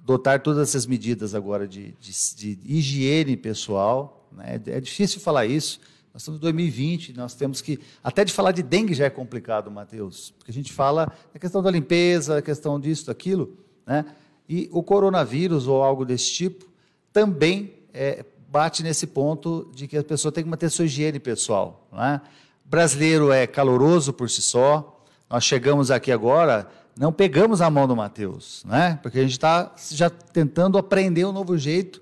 adotar 0.10 0.42
todas 0.42 0.70
essas 0.70 0.88
medidas 0.88 1.36
agora 1.36 1.68
de, 1.68 1.94
de, 2.00 2.56
de 2.56 2.60
higiene 2.66 3.38
pessoal. 3.38 4.28
Né? 4.32 4.60
É 4.66 4.82
difícil 4.82 5.22
falar 5.22 5.46
isso. 5.46 5.80
Nós 6.12 6.24
estamos 6.24 6.40
em 6.40 6.42
2020, 6.42 7.14
nós 7.14 7.36
temos 7.36 7.62
que. 7.62 7.80
Até 8.04 8.26
de 8.26 8.34
falar 8.34 8.52
de 8.52 8.64
dengue 8.64 8.96
já 8.96 9.06
é 9.06 9.10
complicado, 9.10 9.70
Matheus, 9.70 10.34
porque 10.38 10.50
a 10.50 10.54
gente 10.54 10.74
fala 10.74 11.14
da 11.32 11.40
questão 11.40 11.62
da 11.62 11.70
limpeza, 11.70 12.40
a 12.40 12.42
questão 12.42 12.80
disso, 12.80 13.06
daquilo, 13.06 13.56
né? 13.86 14.06
E 14.48 14.68
o 14.72 14.82
coronavírus 14.82 15.68
ou 15.68 15.84
algo 15.84 16.04
desse 16.04 16.34
tipo 16.34 16.66
também 17.14 17.76
é, 17.94 18.26
bate 18.50 18.82
nesse 18.82 19.06
ponto 19.06 19.70
de 19.76 19.88
que 19.88 19.96
a 19.96 20.04
pessoa 20.04 20.32
tem 20.32 20.44
que 20.44 20.50
manter 20.50 20.72
sua 20.72 20.86
higiene 20.86 21.20
pessoal. 21.20 21.88
Né? 21.92 22.20
Brasileiro 22.66 23.32
é 23.32 23.46
caloroso 23.46 24.12
por 24.12 24.28
si 24.28 24.42
só. 24.42 25.04
Nós 25.30 25.44
chegamos 25.44 25.92
aqui 25.92 26.12
agora, 26.12 26.68
não 27.00 27.14
pegamos 27.14 27.62
a 27.62 27.70
mão 27.70 27.88
do 27.88 27.96
Mateus, 27.96 28.62
né? 28.66 29.00
Porque 29.02 29.20
a 29.20 29.22
gente 29.22 29.32
está 29.32 29.74
já 29.90 30.10
tentando 30.10 30.78
aprender 30.78 31.24
um 31.24 31.32
novo 31.32 31.58
jeito 31.58 32.02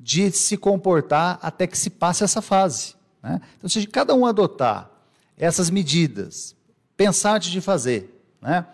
de 0.00 0.32
se 0.32 0.56
comportar 0.56 1.38
até 1.40 1.64
que 1.64 1.78
se 1.78 1.88
passe 1.88 2.24
essa 2.24 2.42
fase. 2.42 2.96
Né? 3.22 3.40
Então, 3.56 3.70
se 3.70 3.86
cada 3.86 4.12
um 4.16 4.26
adotar 4.26 4.90
essas 5.38 5.70
medidas, 5.70 6.56
pensar 6.96 7.36
antes 7.36 7.52
de 7.52 7.60
fazer, 7.60 8.20
né? 8.40 8.66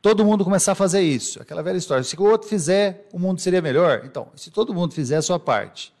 todo 0.00 0.24
mundo 0.24 0.42
começar 0.42 0.72
a 0.72 0.74
fazer 0.74 1.02
isso, 1.02 1.42
aquela 1.42 1.62
velha 1.62 1.76
história, 1.76 2.02
se 2.02 2.18
o 2.18 2.22
outro 2.22 2.48
fizer, 2.48 3.06
o 3.12 3.18
mundo 3.18 3.42
seria 3.42 3.60
melhor. 3.60 4.00
Então, 4.06 4.28
se 4.34 4.50
todo 4.50 4.72
mundo 4.72 4.94
fizer 4.94 5.16
a 5.16 5.22
sua 5.22 5.38
parte, 5.38 5.92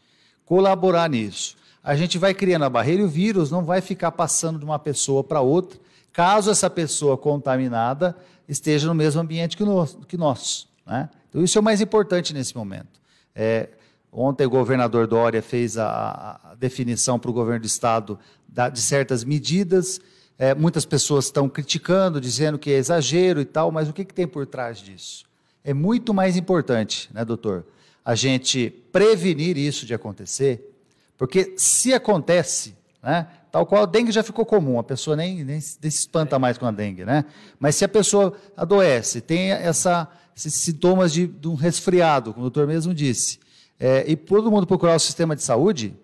colaborar 0.46 1.10
nisso, 1.10 1.58
a 1.84 1.94
gente 1.94 2.16
vai 2.16 2.32
criando 2.32 2.64
a 2.64 2.70
barreira 2.70 3.02
e 3.02 3.04
o 3.04 3.08
vírus 3.08 3.50
não 3.50 3.66
vai 3.66 3.82
ficar 3.82 4.12
passando 4.12 4.58
de 4.58 4.64
uma 4.64 4.78
pessoa 4.78 5.22
para 5.22 5.42
outra, 5.42 5.78
caso 6.10 6.50
essa 6.50 6.70
pessoa 6.70 7.18
contaminada 7.18 8.16
esteja 8.50 8.88
no 8.88 8.94
mesmo 8.94 9.20
ambiente 9.20 9.56
que, 9.56 9.64
no, 9.64 9.86
que 9.86 10.16
nós. 10.16 10.66
Né? 10.86 11.08
Então, 11.28 11.42
isso 11.42 11.56
é 11.56 11.60
o 11.60 11.64
mais 11.64 11.80
importante 11.80 12.34
nesse 12.34 12.56
momento. 12.56 13.00
É, 13.34 13.68
ontem 14.12 14.44
o 14.44 14.50
governador 14.50 15.06
Dória 15.06 15.40
fez 15.40 15.78
a, 15.78 16.40
a 16.42 16.54
definição 16.56 17.18
para 17.18 17.30
o 17.30 17.34
governo 17.34 17.60
do 17.60 17.66
Estado 17.66 18.18
da, 18.48 18.68
de 18.68 18.80
certas 18.80 19.22
medidas. 19.22 20.00
É, 20.36 20.54
muitas 20.54 20.84
pessoas 20.84 21.26
estão 21.26 21.48
criticando, 21.48 22.20
dizendo 22.20 22.58
que 22.58 22.70
é 22.72 22.76
exagero 22.76 23.40
e 23.40 23.44
tal, 23.44 23.70
mas 23.70 23.88
o 23.88 23.92
que, 23.92 24.04
que 24.04 24.14
tem 24.14 24.26
por 24.26 24.46
trás 24.46 24.78
disso? 24.78 25.24
É 25.62 25.72
muito 25.72 26.12
mais 26.12 26.36
importante, 26.36 27.10
né, 27.12 27.24
doutor, 27.24 27.66
a 28.02 28.14
gente 28.14 28.70
prevenir 28.90 29.58
isso 29.58 29.84
de 29.84 29.92
acontecer, 29.92 30.74
porque 31.18 31.52
se 31.58 31.92
acontece, 31.92 32.74
né, 33.02 33.28
Tal 33.50 33.66
qual 33.66 33.82
a 33.82 33.86
dengue 33.86 34.12
já 34.12 34.22
ficou 34.22 34.46
comum, 34.46 34.78
a 34.78 34.84
pessoa 34.84 35.16
nem, 35.16 35.36
nem, 35.36 35.46
nem 35.46 35.60
se 35.60 35.88
espanta 35.88 36.38
mais 36.38 36.56
com 36.56 36.66
a 36.66 36.70
dengue, 36.70 37.04
né? 37.04 37.24
Mas 37.58 37.74
se 37.74 37.84
a 37.84 37.88
pessoa 37.88 38.32
adoece, 38.56 39.20
tem 39.20 39.50
essa, 39.50 40.08
esses 40.36 40.54
sintomas 40.54 41.12
de, 41.12 41.26
de 41.26 41.48
um 41.48 41.54
resfriado, 41.54 42.32
como 42.32 42.46
o 42.46 42.50
doutor 42.50 42.68
mesmo 42.68 42.94
disse, 42.94 43.40
é, 43.78 44.04
e 44.06 44.14
todo 44.14 44.50
mundo 44.50 44.66
procurar 44.66 44.94
o 44.94 45.00
sistema 45.00 45.34
de 45.34 45.42
saúde, 45.42 45.94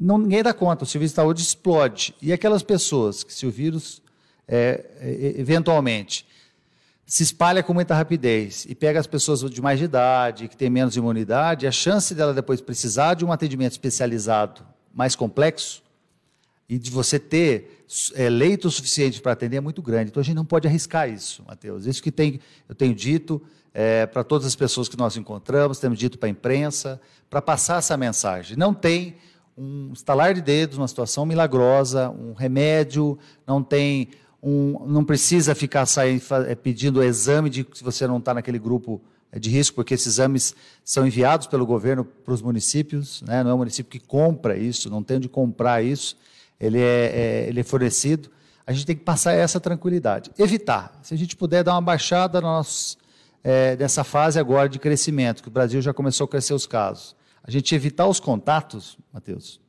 não, 0.00 0.16
ninguém 0.16 0.42
dá 0.42 0.54
conta, 0.54 0.84
o 0.84 0.86
serviço 0.86 1.12
de 1.12 1.16
saúde 1.16 1.42
explode. 1.42 2.14
E 2.22 2.32
aquelas 2.32 2.62
pessoas 2.62 3.22
que, 3.22 3.32
se 3.32 3.46
o 3.46 3.50
vírus, 3.50 4.00
é, 4.48 4.86
é 4.98 5.40
eventualmente, 5.40 6.26
se 7.04 7.22
espalha 7.22 7.62
com 7.62 7.74
muita 7.74 7.94
rapidez 7.94 8.64
e 8.66 8.74
pega 8.74 8.98
as 8.98 9.06
pessoas 9.06 9.40
de 9.40 9.60
mais 9.60 9.78
de 9.78 9.84
idade, 9.84 10.48
que 10.48 10.56
têm 10.56 10.70
menos 10.70 10.96
imunidade, 10.96 11.66
a 11.66 11.72
chance 11.72 12.14
dela 12.14 12.32
depois 12.32 12.60
precisar 12.62 13.12
de 13.14 13.24
um 13.24 13.30
atendimento 13.30 13.72
especializado 13.72 14.62
mais 14.94 15.14
complexo 15.14 15.81
e 16.68 16.78
de 16.78 16.90
você 16.90 17.18
ter 17.18 17.84
é, 18.14 18.28
leito 18.28 18.70
suficiente 18.70 19.20
para 19.20 19.32
atender 19.32 19.56
é 19.56 19.60
muito 19.60 19.82
grande. 19.82 20.10
Então 20.10 20.20
a 20.20 20.24
gente 20.24 20.36
não 20.36 20.44
pode 20.44 20.66
arriscar 20.66 21.08
isso, 21.08 21.44
Matheus. 21.46 21.86
Isso 21.86 22.02
que 22.02 22.10
tem, 22.10 22.40
eu 22.68 22.74
tenho 22.74 22.94
dito 22.94 23.42
é, 23.74 24.06
para 24.06 24.24
todas 24.24 24.46
as 24.46 24.54
pessoas 24.54 24.88
que 24.88 24.96
nós 24.96 25.16
encontramos, 25.16 25.78
temos 25.78 25.98
dito 25.98 26.18
para 26.18 26.28
a 26.28 26.30
imprensa, 26.30 27.00
para 27.28 27.42
passar 27.42 27.78
essa 27.78 27.96
mensagem. 27.96 28.56
Não 28.56 28.72
tem 28.72 29.16
um 29.56 29.92
estalar 29.92 30.34
de 30.34 30.40
dedos, 30.40 30.78
uma 30.78 30.88
situação 30.88 31.26
milagrosa, 31.26 32.10
um 32.10 32.32
remédio, 32.32 33.18
não 33.46 33.62
tem 33.62 34.10
um, 34.42 34.86
não 34.86 35.04
precisa 35.04 35.54
ficar 35.54 35.86
saindo, 35.86 36.22
é, 36.48 36.54
pedindo 36.54 37.02
exame 37.02 37.48
de 37.48 37.66
se 37.74 37.84
você 37.84 38.06
não 38.06 38.18
está 38.18 38.34
naquele 38.34 38.58
grupo 38.58 39.00
é, 39.30 39.38
de 39.38 39.50
risco, 39.50 39.76
porque 39.76 39.94
esses 39.94 40.06
exames 40.06 40.54
são 40.84 41.06
enviados 41.06 41.46
pelo 41.46 41.64
governo 41.64 42.04
para 42.04 42.34
os 42.34 42.42
municípios, 42.42 43.22
né? 43.22 43.42
não 43.44 43.50
é 43.50 43.54
o 43.54 43.58
município 43.58 43.90
que 43.90 44.04
compra 44.04 44.56
isso, 44.56 44.90
não 44.90 45.02
tem 45.02 45.18
onde 45.18 45.28
comprar 45.28 45.82
isso, 45.82 46.16
ele 46.62 46.78
é, 46.78 46.84
é, 46.84 47.48
ele 47.48 47.60
é 47.60 47.64
fornecido. 47.64 48.30
A 48.64 48.72
gente 48.72 48.86
tem 48.86 48.94
que 48.94 49.02
passar 49.02 49.32
essa 49.32 49.58
tranquilidade. 49.58 50.30
Evitar. 50.38 50.98
Se 51.02 51.12
a 51.12 51.18
gente 51.18 51.34
puder 51.34 51.64
dar 51.64 51.72
uma 51.72 51.82
baixada 51.82 52.40
nós, 52.40 52.96
é, 53.42 53.74
dessa 53.74 54.04
fase 54.04 54.38
agora 54.38 54.68
de 54.68 54.78
crescimento, 54.78 55.42
que 55.42 55.48
o 55.48 55.50
Brasil 55.50 55.82
já 55.82 55.92
começou 55.92 56.26
a 56.26 56.28
crescer 56.28 56.54
os 56.54 56.64
casos. 56.64 57.16
A 57.42 57.50
gente 57.50 57.74
evitar 57.74 58.06
os 58.06 58.20
contatos, 58.20 58.96
Matheus, 59.12 59.60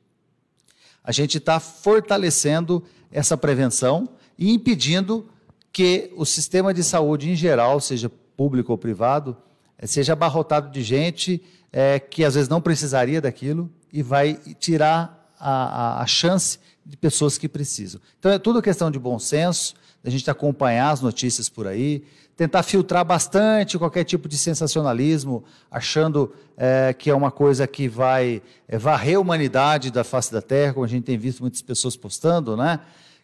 a 1.03 1.11
gente 1.11 1.39
está 1.39 1.59
fortalecendo 1.59 2.83
essa 3.11 3.35
prevenção 3.35 4.07
e 4.37 4.53
impedindo 4.53 5.27
que 5.71 6.13
o 6.15 6.23
sistema 6.23 6.71
de 6.71 6.83
saúde 6.83 7.31
em 7.31 7.35
geral, 7.35 7.79
seja 7.81 8.11
público 8.37 8.71
ou 8.71 8.77
privado, 8.77 9.35
eh, 9.77 9.87
seja 9.87 10.13
abarrotado 10.13 10.69
de 10.69 10.83
gente 10.83 11.41
é, 11.71 11.99
que 11.99 12.23
às 12.23 12.35
vezes 12.35 12.47
não 12.47 12.61
precisaria 12.61 13.19
daquilo 13.19 13.71
e 13.91 14.03
vai 14.03 14.35
tirar 14.59 15.33
a, 15.39 15.97
a, 15.97 16.01
a, 16.03 16.05
chance 16.05 16.59
de 16.85 16.97
pessoas 16.97 17.37
que 17.37 17.47
precisam. 17.47 18.01
Então 18.19 18.31
é 18.31 18.39
tudo 18.39 18.61
questão 18.61 18.91
de 18.91 18.99
bom 18.99 19.17
senso, 19.19 19.75
a 20.03 20.09
gente 20.09 20.29
acompanhar 20.29 20.91
as 20.91 21.01
notícias 21.01 21.47
por 21.47 21.65
aí, 21.65 22.03
tentar 22.35 22.63
filtrar 22.63 23.05
bastante 23.05 23.77
qualquer 23.77 24.03
tipo 24.03 24.27
de 24.27 24.37
sensacionalismo, 24.37 25.43
achando 25.71 26.33
é, 26.57 26.93
que 26.93 27.09
é 27.09 27.15
uma 27.15 27.31
coisa 27.31 27.65
que 27.67 27.87
vai 27.87 28.41
é, 28.67 28.77
varrer 28.77 29.17
a 29.17 29.19
humanidade 29.19 29.91
da 29.91 30.03
face 30.03 30.31
da 30.31 30.41
Terra, 30.41 30.73
como 30.73 30.85
a 30.85 30.89
gente 30.89 31.03
tem 31.03 31.17
visto 31.17 31.41
muitas 31.41 31.61
pessoas 31.61 31.95
postando, 31.95 32.57
né? 32.57 32.79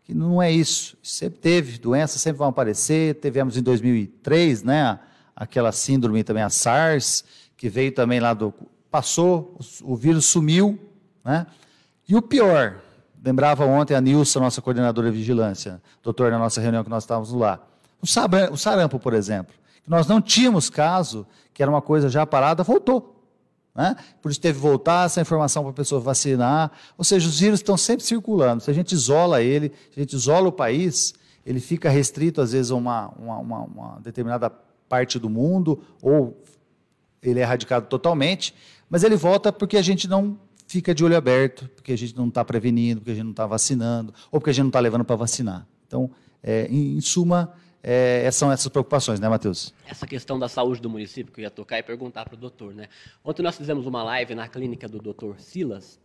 que 0.10 0.14
não 0.16 0.42
é 0.42 0.52
isso. 0.52 0.98
Sempre 1.04 1.40
teve, 1.40 1.78
doenças 1.78 2.20
sempre 2.20 2.40
vão 2.40 2.48
aparecer. 2.48 3.14
Tivemos 3.22 3.56
em 3.56 3.62
2003, 3.62 4.64
né, 4.64 4.98
aquela 5.36 5.72
síndrome 5.72 6.24
também, 6.24 6.42
a 6.42 6.50
SARS, 6.50 7.24
que 7.56 7.70
veio 7.70 7.92
também 7.92 8.20
lá 8.20 8.34
do. 8.34 8.52
Passou, 8.90 9.56
o, 9.84 9.96
vírus 9.96 10.26
sumiu, 10.26 10.80
né? 11.24 11.46
E 12.08 12.16
o 12.16 12.24
pior, 12.24 12.82
lembrava 13.24 13.66
ontem 13.66 13.96
a 13.96 14.02
Nilson, 14.02 14.40
nossa 14.40 14.62
coordenadora 14.62 15.12
de 15.12 15.18
vigilância, 15.18 15.82
doutor, 16.02 16.32
na 16.32 16.40
nossa 16.40 16.62
reunião 16.62 16.84
que 16.84 16.90
nós 16.90 17.04
estávamos 17.04 17.32
lá. 17.32 17.60
O 18.02 18.58
sarampo, 18.58 19.00
por 19.00 19.14
exemplo, 19.14 19.54
que 19.84 19.90
nós 19.90 20.08
não 20.08 20.22
tínhamos 20.22 20.70
caso, 20.70 21.28
que 21.54 21.62
era 21.62 21.70
uma 21.70 21.82
coisa 21.82 22.10
já 22.10 22.26
parada, 22.26 22.64
voltou. 22.64 23.16
Né? 23.76 23.96
Por 24.22 24.32
isso 24.32 24.40
teve 24.40 24.58
que 24.58 24.62
voltar 24.62 25.06
essa 25.06 25.22
informação 25.22 25.64
para 25.64 25.72
a 25.72 25.74
pessoa 25.74 26.02
vacinar. 26.02 26.72
Ou 26.98 27.04
seja, 27.04 27.28
os 27.28 27.40
vírus 27.40 27.60
estão 27.60 27.78
sempre 27.78 28.06
circulando. 28.06 28.64
Se 28.64 28.72
a 28.72 28.74
gente 28.74 28.94
isola 28.94 29.42
ele, 29.42 29.72
se 29.92 30.00
a 30.00 30.02
gente 30.02 30.14
isola 30.14 30.48
o 30.48 30.52
país, 30.52 31.14
ele 31.46 31.60
fica 31.60 31.90
restrito, 31.90 32.42
às 32.42 32.52
vezes, 32.52 32.72
a 32.72 32.76
uma, 32.76 33.10
uma, 33.18 33.38
uma, 33.38 33.60
uma 33.64 34.00
determinada 34.02 34.50
parte 34.88 35.20
do 35.20 35.30
mundo, 35.30 35.82
ou 36.02 36.42
ele 37.22 37.40
é 37.40 37.44
erradicado 37.44 37.88
totalmente, 37.88 38.56
mas 38.90 39.04
ele 39.04 39.16
volta 39.16 39.52
porque 39.52 39.78
a 39.78 39.82
gente 39.82 40.08
não 40.08 40.38
fica 40.70 40.94
de 40.94 41.04
olho 41.04 41.18
aberto, 41.18 41.68
porque 41.70 41.92
a 41.92 41.98
gente 41.98 42.16
não 42.16 42.28
está 42.28 42.46
prevenindo, 42.46 43.02
porque 43.02 43.12
a 43.12 43.16
gente 43.16 43.24
não 43.24 43.32
está 43.32 43.48
vacinando, 43.48 44.14
ou 44.32 44.40
porque 44.40 44.52
a 44.52 44.54
gente 44.54 44.64
não 44.64 44.70
está 44.70 44.80
levando 44.80 45.04
para 45.04 45.16
vacinar. 45.16 45.68
Então, 45.88 46.12
é, 46.44 46.68
em, 46.68 46.96
em 46.96 47.02
suma, 47.02 47.52
é, 47.82 48.30
são 48.32 48.52
essas 48.52 48.68
preocupações, 48.68 49.20
né, 49.20 49.28
Matheus? 49.28 49.74
Essa 49.88 50.06
questão 50.06 50.38
da 50.38 50.48
saúde 50.48 50.80
do 50.80 50.88
município 50.88 51.34
que 51.34 51.42
eu 51.42 51.44
ia 51.44 51.50
tocar 51.50 51.80
e 51.80 51.84
perguntar 51.84 52.24
para 52.24 52.36
o 52.36 52.38
doutor, 52.38 52.76
né? 52.76 52.88
Ontem 53.26 53.42
nós 53.42 53.58
fizemos 53.58 53.88
uma 53.88 54.04
live 54.04 54.36
na 54.36 54.48
clínica 54.48 54.88
do 54.88 55.00
doutor 55.00 55.40
Silas, 55.40 56.00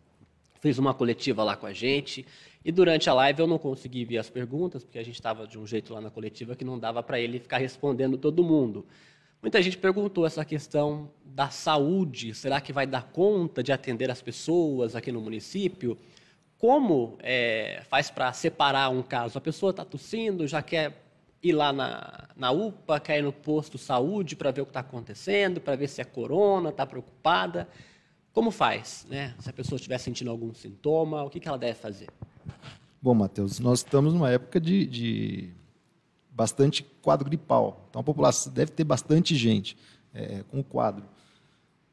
fez 0.60 0.78
uma 0.78 0.94
coletiva 0.94 1.44
lá 1.44 1.56
com 1.56 1.66
a 1.66 1.72
gente, 1.74 2.24
e 2.64 2.72
durante 2.72 3.10
a 3.10 3.12
live 3.12 3.40
eu 3.40 3.46
não 3.46 3.58
consegui 3.58 4.06
ver 4.06 4.16
as 4.16 4.30
perguntas, 4.30 4.82
porque 4.82 4.98
a 4.98 5.04
gente 5.04 5.16
estava 5.16 5.46
de 5.46 5.58
um 5.58 5.66
jeito 5.66 5.92
lá 5.92 6.00
na 6.00 6.10
coletiva 6.10 6.56
que 6.56 6.64
não 6.64 6.78
dava 6.78 7.02
para 7.02 7.20
ele 7.20 7.38
ficar 7.38 7.58
respondendo 7.58 8.16
todo 8.16 8.42
mundo. 8.42 8.86
Muita 9.44 9.60
gente 9.60 9.76
perguntou 9.76 10.24
essa 10.24 10.42
questão 10.42 11.10
da 11.22 11.50
saúde, 11.50 12.32
será 12.32 12.62
que 12.62 12.72
vai 12.72 12.86
dar 12.86 13.02
conta 13.02 13.62
de 13.62 13.72
atender 13.72 14.10
as 14.10 14.22
pessoas 14.22 14.96
aqui 14.96 15.12
no 15.12 15.20
município? 15.20 15.98
Como 16.56 17.18
é, 17.22 17.82
faz 17.90 18.10
para 18.10 18.32
separar 18.32 18.88
um 18.88 19.02
caso? 19.02 19.36
A 19.36 19.42
pessoa 19.42 19.68
está 19.68 19.84
tossindo, 19.84 20.46
já 20.46 20.62
quer 20.62 20.98
ir 21.42 21.52
lá 21.52 21.74
na, 21.74 22.26
na 22.34 22.52
UPA, 22.52 22.98
cair 22.98 23.22
no 23.22 23.34
posto 23.34 23.76
saúde 23.76 24.34
para 24.34 24.50
ver 24.50 24.62
o 24.62 24.64
que 24.64 24.70
está 24.70 24.80
acontecendo, 24.80 25.60
para 25.60 25.76
ver 25.76 25.88
se 25.88 26.00
é 26.00 26.04
corona, 26.04 26.70
está 26.70 26.86
preocupada. 26.86 27.68
Como 28.32 28.50
faz, 28.50 29.06
né? 29.10 29.34
Se 29.40 29.50
a 29.50 29.52
pessoa 29.52 29.76
estiver 29.76 29.98
sentindo 29.98 30.30
algum 30.30 30.54
sintoma, 30.54 31.22
o 31.22 31.28
que, 31.28 31.38
que 31.38 31.46
ela 31.46 31.58
deve 31.58 31.74
fazer? 31.74 32.08
Bom, 32.98 33.12
Matheus, 33.12 33.60
nós 33.60 33.80
estamos 33.80 34.14
numa 34.14 34.30
época 34.30 34.58
de, 34.58 34.86
de 34.86 35.54
bastante 36.34 36.84
quadro 37.00 37.24
gripal. 37.24 37.86
Então 37.88 38.00
a 38.00 38.04
população 38.04 38.52
deve 38.52 38.72
ter 38.72 38.84
bastante 38.84 39.36
gente 39.36 39.76
é, 40.12 40.42
com 40.50 40.60
o 40.60 40.64
quadro. 40.64 41.04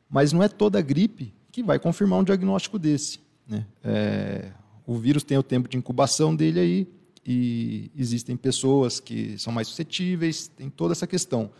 Mas 0.09 0.33
não 0.33 0.41
é 0.41 0.49
toda 0.49 0.81
gripe 0.81 1.33
que 1.51 1.61
vai 1.61 1.77
confirmar 1.79 2.19
um 2.19 2.23
diagnóstico 2.23 2.79
desse. 2.79 3.19
Né? 3.47 3.65
É, 3.83 4.51
o 4.85 4.97
vírus 4.97 5.23
tem 5.23 5.37
o 5.37 5.43
tempo 5.43 5.69
de 5.69 5.77
incubação 5.77 6.35
dele 6.35 6.59
aí, 6.59 6.87
e 7.25 7.91
existem 7.95 8.35
pessoas 8.35 8.99
que 8.99 9.37
são 9.37 9.53
mais 9.53 9.67
suscetíveis, 9.67 10.47
tem 10.47 10.69
toda 10.69 10.93
essa 10.93 11.05
questão. 11.05 11.51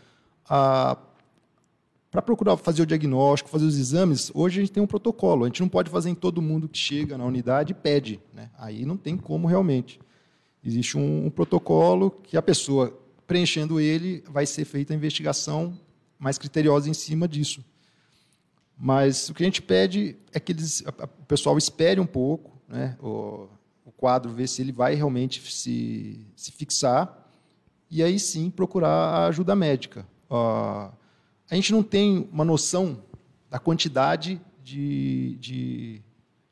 Para 0.44 2.20
procurar 2.24 2.56
fazer 2.56 2.82
o 2.82 2.86
diagnóstico, 2.86 3.48
fazer 3.48 3.64
os 3.64 3.78
exames, 3.78 4.30
hoje 4.34 4.58
a 4.58 4.62
gente 4.62 4.72
tem 4.72 4.82
um 4.82 4.86
protocolo. 4.86 5.44
A 5.44 5.46
gente 5.46 5.60
não 5.60 5.68
pode 5.68 5.88
fazer 5.88 6.10
em 6.10 6.14
todo 6.14 6.42
mundo 6.42 6.68
que 6.68 6.78
chega 6.78 7.16
na 7.16 7.24
unidade 7.24 7.72
e 7.72 7.74
pede. 7.74 8.20
Né? 8.34 8.50
Aí 8.58 8.84
não 8.84 8.96
tem 8.96 9.16
como 9.16 9.46
realmente. 9.46 10.00
Existe 10.64 10.96
um, 10.96 11.26
um 11.26 11.30
protocolo 11.30 12.10
que 12.10 12.36
a 12.36 12.42
pessoa, 12.42 12.98
preenchendo 13.26 13.80
ele, 13.80 14.22
vai 14.28 14.46
ser 14.46 14.64
feita 14.64 14.92
a 14.92 14.96
investigação 14.96 15.78
mais 16.18 16.38
criteriosa 16.38 16.88
em 16.88 16.94
cima 16.94 17.26
disso. 17.26 17.64
Mas 18.78 19.28
o 19.28 19.34
que 19.34 19.42
a 19.42 19.46
gente 19.46 19.62
pede 19.62 20.16
é 20.32 20.40
que 20.40 20.52
eles, 20.52 20.84
a, 20.86 21.04
a, 21.04 21.04
o 21.04 21.26
pessoal 21.26 21.58
espere 21.58 22.00
um 22.00 22.06
pouco, 22.06 22.60
né? 22.68 22.96
O, 23.00 23.48
quadro, 24.02 24.32
ver 24.32 24.48
se 24.48 24.60
ele 24.60 24.72
vai 24.72 24.96
realmente 24.96 25.40
se, 25.52 26.26
se 26.34 26.50
fixar, 26.50 27.24
e 27.88 28.02
aí 28.02 28.18
sim 28.18 28.50
procurar 28.50 28.88
a 28.88 29.26
ajuda 29.28 29.54
médica. 29.54 30.04
Uh, 30.28 30.92
a 31.48 31.54
gente 31.54 31.70
não 31.70 31.84
tem 31.84 32.28
uma 32.32 32.44
noção 32.44 33.00
da 33.48 33.60
quantidade 33.60 34.40
de, 34.60 35.36
de, 35.38 36.02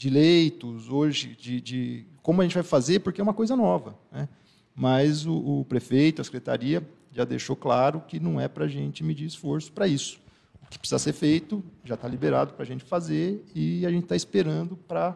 de 0.00 0.09
leitos 0.09 0.88
hoje, 0.88 1.37
de, 1.38 1.61
de, 1.61 2.07
como 2.23 2.40
a 2.40 2.45
gente 2.45 2.54
vai 2.54 2.62
fazer, 2.62 3.00
porque 3.00 3.21
é 3.21 3.23
uma 3.23 3.35
coisa 3.35 3.54
nova. 3.54 3.99
Né? 4.11 4.30
Mas 4.75 5.26
o, 5.26 5.61
o 5.61 5.64
prefeito, 5.66 6.23
a 6.23 6.25
secretaria, 6.25 6.83
já 7.12 7.23
deixou 7.23 7.54
claro 7.54 8.02
que 8.09 8.19
não 8.19 8.40
é 8.40 8.49
para 8.49 8.64
a 8.64 8.66
gente 8.66 9.04
medir 9.04 9.26
esforço 9.26 9.71
para 9.71 9.87
isso. 9.87 10.19
O 10.62 10.71
que 10.71 10.78
precisa 10.78 10.99
ser 10.99 11.12
feito 11.12 11.62
já 11.85 11.97
está 11.97 12.09
liberado 12.09 12.54
para 12.54 12.62
a 12.62 12.66
gente 12.66 12.83
fazer 12.83 13.45
e 13.54 13.85
a 13.85 13.90
gente 13.90 14.04
está 14.04 14.16
esperando 14.16 14.75
para 14.75 15.14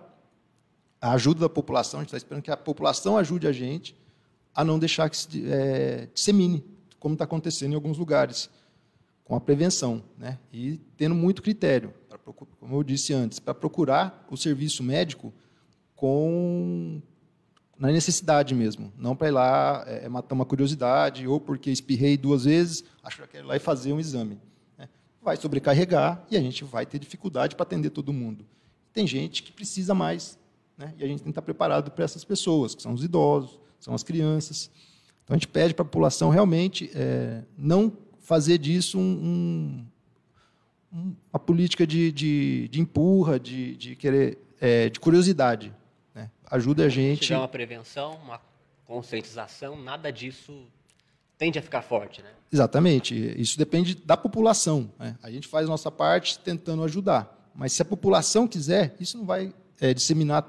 a 1.01 1.13
ajuda 1.13 1.41
da 1.41 1.49
população, 1.49 2.01
a 2.01 2.03
gente 2.03 2.09
está 2.09 2.19
esperando 2.19 2.43
que 2.43 2.51
a 2.51 2.57
população 2.57 3.17
ajude 3.17 3.47
a 3.47 3.53
gente 3.53 3.97
a 4.55 4.63
não 4.63 4.79
deixar 4.79 5.09
que 5.09 5.17
se 5.17 5.51
é, 5.51 6.09
dissemine, 6.13 6.63
como 7.01 7.15
está 7.15 7.25
acontecendo 7.25 7.73
em 7.73 7.75
alguns 7.75 7.97
lugares, 7.97 8.51
com 9.25 9.35
a 9.35 9.41
prevenção, 9.41 10.03
né? 10.19 10.39
e 10.53 10.79
tendo 10.97 11.15
muito 11.15 11.43
critério, 11.43 11.95
como 12.61 12.77
eu 12.77 12.83
disse 12.83 13.13
antes, 13.15 13.39
para 13.39 13.55
procurar 13.55 14.27
o 14.31 14.37
serviço 14.37 14.83
médico 14.83 15.33
com 15.97 17.01
na 17.79 17.89
necessidade 17.91 18.55
mesmo, 18.55 18.93
não 18.97 19.17
para 19.17 19.29
ir 19.29 19.31
lá 19.33 19.85
é, 19.87 20.09
matar 20.09 20.35
uma 20.35 20.45
curiosidade 20.45 21.27
ou 21.27 21.41
porque 21.41 21.71
espirrei 21.71 22.17
duas 22.17 22.45
vezes, 22.45 22.85
acho 23.03 23.21
que 23.23 23.29
quero 23.29 23.45
ir 23.45 23.49
lá 23.49 23.57
e 23.57 23.59
fazer 23.59 23.93
um 23.93 23.99
exame. 23.99 24.39
Né? 24.79 24.89
Vai 25.21 25.37
sobrecarregar 25.37 26.25
e 26.31 26.37
a 26.37 26.41
gente 26.41 26.63
vai 26.63 26.87
ter 26.87 27.01
dificuldade 27.01 27.57
para 27.57 27.65
atender 27.65 27.91
todo 27.91 28.13
mundo. 28.13 28.47
Tem 28.93 29.07
gente 29.07 29.43
que 29.43 29.51
precisa 29.51 29.93
mais 29.93 30.39
né? 30.79 30.95
e 30.97 31.03
a 31.03 31.07
gente 31.07 31.19
tem 31.19 31.25
que 31.25 31.31
estar 31.31 31.43
preparado 31.43 31.91
para 31.91 32.05
essas 32.05 32.25
pessoas, 32.25 32.75
que 32.77 32.83
são 32.83 32.93
os 32.93 33.03
idosos, 33.03 33.59
são 33.81 33.93
as 33.93 34.05
crianças. 34.05 34.71
Então 35.25 35.35
a 35.35 35.37
gente 35.37 35.49
pede 35.49 35.75
para 35.75 35.83
a 35.83 35.87
população 35.87 36.31
realmente 36.31 36.91
é, 36.95 37.43
não 37.59 37.93
fazer 38.25 38.57
disso 38.57 38.99
um, 38.99 39.85
um, 40.93 41.15
uma 41.31 41.39
política 41.39 41.87
de, 41.87 42.11
de, 42.11 42.69
de 42.69 42.81
empurra, 42.81 43.39
de, 43.39 43.77
de 43.77 43.95
querer, 43.95 44.39
é, 44.61 44.89
de 44.89 44.99
curiosidade. 44.99 45.73
Né? 46.15 46.31
Ajuda 46.51 46.87
a 46.87 46.89
gente. 46.89 47.21
Se 47.21 47.27
tiver 47.27 47.39
uma 47.39 47.47
prevenção, 47.47 48.19
uma 48.25 48.41
conscientização, 48.87 49.81
nada 49.81 50.11
disso 50.11 50.65
tende 51.37 51.59
a 51.59 51.63
ficar 51.63 51.83
forte, 51.83 52.23
né? 52.23 52.31
Exatamente. 52.51 53.15
Isso 53.39 53.59
depende 53.59 53.95
da 53.95 54.17
população. 54.17 54.91
Né? 54.99 55.17
A 55.23 55.31
gente 55.31 55.47
faz 55.47 55.67
a 55.67 55.71
nossa 55.71 55.91
parte 55.91 56.39
tentando 56.39 56.83
ajudar. 56.85 57.53
Mas 57.55 57.73
se 57.73 57.83
a 57.83 57.85
população 57.85 58.49
quiser, 58.49 58.97
isso 58.99 59.19
não 59.19 59.27
vai 59.27 59.53
é, 59.81 59.93
disseminar 59.93 60.49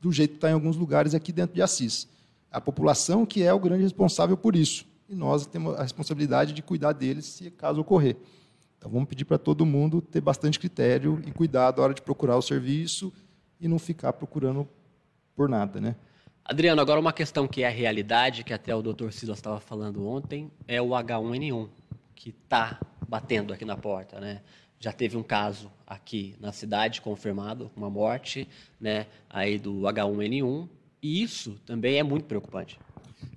do 0.00 0.12
jeito 0.12 0.32
que 0.32 0.36
está 0.36 0.50
em 0.50 0.54
alguns 0.54 0.76
lugares 0.76 1.14
aqui 1.14 1.32
dentro 1.32 1.54
de 1.54 1.62
Assis. 1.62 2.06
A 2.52 2.60
população 2.60 3.26
que 3.26 3.42
é 3.42 3.52
o 3.52 3.58
grande 3.58 3.82
responsável 3.82 4.36
por 4.36 4.54
isso. 4.54 4.86
E 5.10 5.14
nós 5.16 5.44
temos 5.44 5.74
a 5.74 5.82
responsabilidade 5.82 6.52
de 6.52 6.62
cuidar 6.62 6.92
deles 6.92 7.26
se 7.26 7.50
caso 7.50 7.80
ocorrer. 7.80 8.16
Então 8.78 8.88
vamos 8.88 9.08
pedir 9.08 9.24
para 9.24 9.38
todo 9.38 9.66
mundo 9.66 10.00
ter 10.00 10.20
bastante 10.20 10.56
critério 10.56 11.20
e 11.26 11.32
cuidado 11.32 11.78
na 11.78 11.82
hora 11.82 11.94
de 11.94 12.00
procurar 12.00 12.36
o 12.36 12.42
serviço 12.42 13.12
e 13.60 13.66
não 13.66 13.76
ficar 13.76 14.12
procurando 14.12 14.68
por 15.34 15.48
nada, 15.48 15.80
né? 15.80 15.96
Adriano, 16.44 16.80
agora 16.80 17.00
uma 17.00 17.12
questão 17.12 17.48
que 17.48 17.64
é 17.64 17.66
a 17.66 17.70
realidade, 17.70 18.44
que 18.44 18.52
até 18.52 18.72
o 18.72 18.80
Dr. 18.80 19.10
Silas 19.10 19.38
estava 19.38 19.58
falando 19.58 20.06
ontem, 20.06 20.48
é 20.68 20.80
o 20.80 20.90
H1N1, 20.90 21.68
que 22.14 22.30
está 22.30 22.80
batendo 23.08 23.52
aqui 23.52 23.64
na 23.64 23.76
porta, 23.76 24.20
né? 24.20 24.42
Já 24.78 24.92
teve 24.92 25.16
um 25.16 25.24
caso 25.24 25.70
aqui 25.84 26.36
na 26.40 26.52
cidade 26.52 27.02
confirmado, 27.02 27.68
uma 27.76 27.90
morte, 27.90 28.48
né, 28.80 29.06
aí 29.28 29.58
do 29.58 29.80
H1N1, 29.80 30.68
e 31.02 31.20
isso 31.20 31.60
também 31.66 31.98
é 31.98 32.02
muito 32.02 32.26
preocupante. 32.26 32.78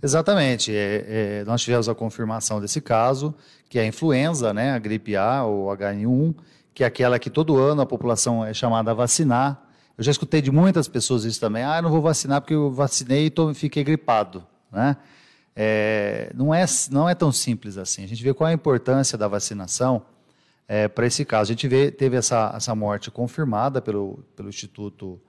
Exatamente. 0.02 0.76
É, 0.76 1.06
é, 1.08 1.44
nós 1.46 1.62
tivemos 1.62 1.88
a 1.88 1.96
confirmação 1.96 2.60
desse 2.60 2.82
caso, 2.82 3.34
que 3.70 3.80
é 3.80 3.84
a 3.84 3.86
influenza, 3.86 4.54
né, 4.54 4.72
a 4.72 4.80
gripe 4.80 5.16
A 5.16 5.44
ou 5.44 5.68
H1N1, 5.68 6.36
que 6.74 6.84
é 6.84 6.88
aquela 6.88 7.18
que 7.20 7.30
todo 7.30 7.58
ano 7.58 7.82
a 7.82 7.86
população 7.86 8.44
é 8.44 8.54
chamada 8.54 8.92
a 8.92 8.94
vacinar. 8.94 9.62
Eu 9.98 10.04
já 10.04 10.12
escutei 10.12 10.42
de 10.42 10.52
muitas 10.52 10.88
pessoas 10.88 11.24
isso 11.24 11.40
também. 11.40 11.64
Ah, 11.64 11.78
eu 11.78 11.84
não 11.84 11.90
vou 11.90 12.02
vacinar 12.02 12.42
porque 12.42 12.54
eu 12.54 12.72
vacinei 12.72 13.28
e 13.28 13.30
tô, 13.30 13.54
fiquei 13.54 13.84
gripado. 13.84 14.44
Né? 14.72 14.98
É, 15.56 16.32
não, 16.34 16.54
é, 16.54 16.66
não 16.90 17.08
é 17.08 17.14
tão 17.14 17.32
simples 17.32 17.78
assim. 17.78 18.04
A 18.04 18.08
gente 18.08 18.24
vê 18.24 18.34
qual 18.34 18.50
a 18.50 18.54
importância 18.54 19.18
da 19.18 19.28
vacinação 19.28 20.04
é, 20.68 20.88
para 20.88 21.06
esse 21.06 21.24
caso. 21.24 21.52
A 21.52 21.54
gente 21.54 21.68
vê, 21.68 21.92
teve 21.92 22.18
essa, 22.18 22.52
essa 22.56 22.74
morte 22.74 23.12
confirmada 23.12 23.82
pelo, 23.82 24.24
pelo 24.36 24.50
Instituto 24.50 25.22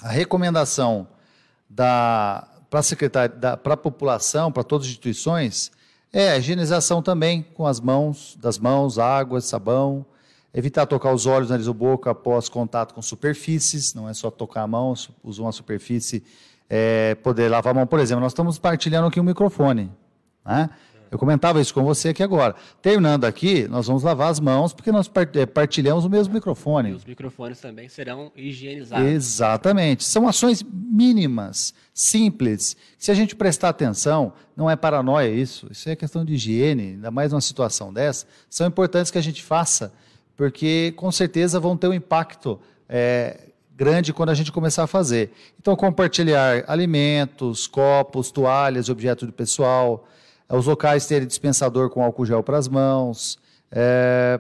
a 0.02 0.10
recomendação 0.10 1.08
da 1.70 2.50
para 2.70 2.80
a 2.80 2.84
secretaria, 2.84 3.58
para 3.58 3.74
a 3.76 3.78
população, 3.78 4.52
para 4.52 4.64
todas 4.64 4.88
as 4.88 4.92
instituições, 4.92 5.72
é 6.18 6.38
higienização 6.38 7.02
também 7.02 7.46
com 7.54 7.68
as 7.68 7.82
mãos, 7.82 8.38
das 8.40 8.58
mãos, 8.58 8.98
água, 8.98 9.42
sabão, 9.42 10.06
evitar 10.54 10.86
tocar 10.86 11.14
os 11.14 11.26
olhos, 11.26 11.50
nariz 11.50 11.68
ou 11.68 11.74
boca 11.74 12.12
após 12.12 12.48
contato 12.48 12.94
com 12.94 13.02
superfícies, 13.02 13.94
não 13.94 14.08
é 14.08 14.14
só 14.14 14.32
tocar 14.32 14.62
a 14.62 14.68
mão, 14.68 14.94
usar 15.22 15.42
uma 15.42 15.52
superfície 15.52 16.24
é, 16.70 17.16
poder 17.16 17.50
lavar 17.50 17.72
a 17.72 17.74
mão. 17.74 17.86
Por 17.86 18.00
exemplo, 18.00 18.22
nós 18.22 18.32
estamos 18.32 18.58
partilhando 18.58 19.08
aqui 19.08 19.20
um 19.20 19.24
microfone. 19.24 19.92
Né? 20.46 20.70
Eu 21.16 21.20
comentava 21.20 21.62
isso 21.62 21.74
com 21.74 21.82
você 21.82 22.10
aqui 22.10 22.22
agora. 22.22 22.54
Terminando 22.82 23.24
aqui, 23.24 23.70
nós 23.70 23.88
vamos 23.88 24.04
lavar 24.04 24.30
as 24.30 24.38
mãos, 24.38 24.74
porque 24.74 24.92
nós 24.92 25.10
é, 25.36 25.46
partilhamos 25.46 26.04
o 26.04 26.10
mesmo 26.10 26.34
microfone. 26.34 26.90
E 26.90 26.94
os 26.94 27.06
microfones 27.06 27.58
também 27.62 27.88
serão 27.88 28.34
higienizados. 28.36 29.08
Exatamente. 29.08 30.04
São 30.04 30.28
ações 30.28 30.62
mínimas, 30.62 31.74
simples. 31.94 32.76
Se 33.00 33.12
a 33.12 33.14
gente 33.14 33.34
prestar 33.34 33.70
atenção, 33.70 34.34
não 34.58 34.70
é 34.70 34.76
paranoia 34.76 35.30
isso, 35.30 35.70
isso 35.72 35.90
é 35.90 35.96
questão 35.96 36.26
de 36.26 36.34
higiene, 36.34 36.84
ainda 36.96 37.10
mais 37.10 37.32
numa 37.32 37.40
situação 37.40 37.94
dessa, 37.94 38.26
são 38.50 38.68
importantes 38.68 39.10
que 39.10 39.18
a 39.18 39.24
gente 39.24 39.42
faça, 39.42 39.94
porque 40.36 40.94
com 40.98 41.10
certeza 41.14 41.62
vão 41.62 41.78
ter 41.78 41.88
um 41.88 41.94
impacto 41.94 42.60
é, 42.90 43.40
grande 43.74 44.12
quando 44.12 44.32
a 44.32 44.34
gente 44.34 44.52
começar 44.52 44.84
a 44.84 44.88
fazer. 44.88 45.32
Então, 45.62 45.78
compartilhar 45.78 46.66
alimentos, 46.68 47.68
copos, 47.68 48.32
toalhas, 48.32 48.90
objetos 48.90 49.26
do 49.26 49.34
pessoal, 49.34 50.06
eh, 50.10 50.15
os 50.50 50.68
locais 50.68 51.08
terem 51.08 51.28
dispensador 51.28 51.90
com 51.90 52.04
álcool 52.04 52.26
gel 52.26 52.44
para 52.44 52.58
as 52.58 52.68
mãos, 52.68 53.40
é, 53.72 54.40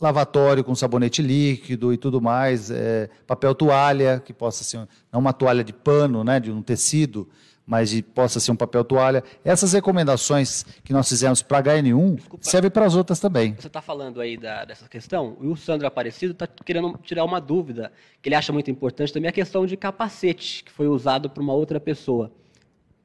lavatório 0.00 0.64
com 0.64 0.74
sabonete 0.74 1.20
líquido 1.20 1.92
e 1.92 1.96
tudo 1.96 2.20
mais, 2.20 2.70
é, 2.70 3.08
papel 3.26 3.54
toalha, 3.54 4.20
que 4.24 4.32
possa 4.32 4.64
ser, 4.64 4.88
não 5.12 5.20
uma 5.20 5.32
toalha 5.32 5.62
de 5.62 5.72
pano, 5.72 6.24
né, 6.24 6.40
de 6.40 6.50
um 6.50 6.62
tecido, 6.62 7.28
mas 7.66 7.90
de, 7.90 8.02
possa 8.02 8.40
ser 8.40 8.50
um 8.50 8.56
papel 8.56 8.82
toalha. 8.82 9.22
Essas 9.44 9.72
recomendações 9.72 10.64
que 10.82 10.92
nós 10.92 11.08
fizemos 11.08 11.42
para 11.42 11.62
HN1 11.62 12.18
servem 12.40 12.70
para 12.70 12.86
as 12.86 12.96
outras 12.96 13.20
também. 13.20 13.54
Você 13.54 13.68
está 13.68 13.80
falando 13.80 14.20
aí 14.20 14.36
da, 14.36 14.64
dessa 14.64 14.88
questão, 14.88 15.36
o 15.40 15.54
Sandro 15.54 15.86
Aparecido 15.86 16.32
está 16.32 16.46
querendo 16.46 16.98
tirar 17.02 17.24
uma 17.24 17.40
dúvida, 17.40 17.92
que 18.20 18.28
ele 18.28 18.34
acha 18.34 18.52
muito 18.52 18.70
importante 18.70 19.12
também, 19.12 19.28
a 19.28 19.32
questão 19.32 19.66
de 19.66 19.76
capacete, 19.76 20.64
que 20.64 20.72
foi 20.72 20.88
usado 20.88 21.30
por 21.30 21.42
uma 21.42 21.52
outra 21.52 21.78
pessoa. 21.78 22.32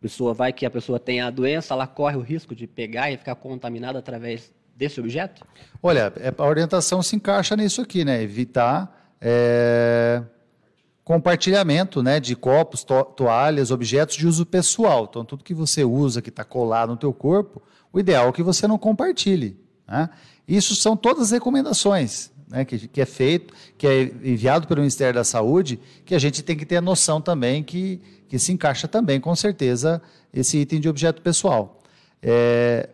Pessoa 0.06 0.36
vai 0.36 0.54
que 0.54 0.68
a 0.68 0.70
pessoa 0.70 1.00
tem 1.00 1.20
a 1.20 1.32
doença, 1.32 1.74
ela 1.74 1.88
corre 1.88 2.16
o 2.16 2.22
risco 2.22 2.56
de 2.56 2.68
pegar 2.68 3.10
e 3.10 3.18
ficar 3.18 3.34
contaminada 3.34 3.98
através 3.98 4.52
desse 4.76 5.00
objeto? 5.00 5.44
Olha, 5.82 6.14
é, 6.18 6.32
a 6.38 6.46
orientação 6.46 7.02
se 7.02 7.16
encaixa 7.16 7.56
nisso 7.56 7.82
aqui, 7.82 8.06
né? 8.06 8.22
Evitar 8.22 9.16
é, 9.20 10.22
compartilhamento 11.04 12.04
né, 12.04 12.20
de 12.20 12.36
copos, 12.36 12.84
to 12.84 13.04
toalhas, 13.04 13.72
objetos 13.72 14.16
de 14.16 14.28
uso 14.28 14.46
pessoal. 14.46 15.08
Então, 15.10 15.26
tudo 15.26 15.44
que 15.44 15.56
você 15.56 15.84
usa, 15.84 16.22
que 16.22 16.30
está 16.30 16.44
colado 16.44 16.90
no 16.90 16.98
teu 16.98 17.12
corpo, 17.12 17.60
o 17.92 18.00
ideal 18.00 18.30
é 18.30 18.32
que 18.32 18.44
você 18.44 18.68
não 18.68 18.78
compartilhe. 18.78 19.60
Né? 19.88 20.08
Isso 20.48 20.76
são 20.76 20.96
todas 20.96 21.24
as 21.24 21.32
recomendações 21.32 22.32
né, 22.48 22.64
que, 22.66 22.88
que 22.88 23.02
é 23.02 23.06
feito, 23.06 23.54
que 23.78 23.88
é 23.88 24.04
enviado 24.04 24.68
pelo 24.68 24.82
Ministério 24.82 25.16
da 25.16 25.24
Saúde, 25.24 25.80
que 26.06 26.14
a 26.16 26.20
gente 26.20 26.44
tem 26.44 26.56
que 26.56 26.66
ter 26.66 26.78
a 26.78 26.82
noção 26.82 27.20
também 27.20 27.64
que, 27.64 28.02
que 28.28 28.38
se 28.38 28.52
encaixa 28.52 28.88
também, 28.88 29.20
com 29.20 29.36
certeza, 29.36 30.02
esse 30.34 30.58
item 30.58 30.80
de 30.80 30.90
objeto 30.90 31.22
pessoal. 31.22 31.82
É, 32.22 32.90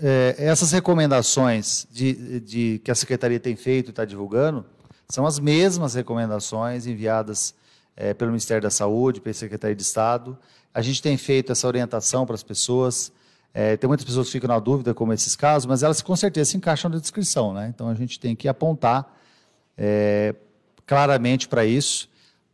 é, 0.00 0.34
essas 0.38 0.72
recomendações 0.72 1.86
de, 1.90 2.40
de, 2.40 2.80
que 2.84 2.90
a 2.90 2.94
Secretaria 2.94 3.38
tem 3.38 3.56
feito 3.56 3.88
e 3.88 3.90
está 3.90 4.04
divulgando, 4.04 4.64
são 5.08 5.26
as 5.26 5.38
mesmas 5.38 5.94
recomendações 5.94 6.86
enviadas 6.86 7.54
é, 7.96 8.14
pelo 8.14 8.30
Ministério 8.30 8.62
da 8.62 8.70
Saúde, 8.70 9.20
pela 9.20 9.34
Secretaria 9.34 9.76
de 9.76 9.82
Estado. 9.82 10.38
A 10.72 10.80
gente 10.80 11.02
tem 11.02 11.16
feito 11.16 11.52
essa 11.52 11.66
orientação 11.66 12.24
para 12.24 12.34
as 12.34 12.42
pessoas. 12.42 13.12
É, 13.54 13.76
tem 13.76 13.86
muitas 13.86 14.04
pessoas 14.04 14.26
que 14.28 14.32
ficam 14.32 14.48
na 14.48 14.58
dúvida, 14.58 14.94
como 14.94 15.12
esses 15.12 15.36
casos, 15.36 15.66
mas 15.66 15.82
elas 15.82 16.00
com 16.00 16.16
certeza 16.16 16.50
se 16.50 16.56
encaixam 16.56 16.90
na 16.90 16.98
descrição. 16.98 17.52
Né? 17.52 17.70
Então 17.74 17.88
a 17.88 17.94
gente 17.94 18.18
tem 18.18 18.34
que 18.34 18.48
apontar 18.48 19.14
é, 19.76 20.34
claramente 20.86 21.48
para 21.48 21.64
isso, 21.64 22.08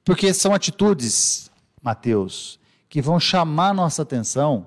porque 0.04 0.32
são 0.34 0.52
atitudes, 0.54 1.50
Mateus, 1.80 2.58
que 2.88 3.00
vão 3.00 3.20
chamar 3.20 3.72
nossa 3.74 4.02
atenção 4.02 4.66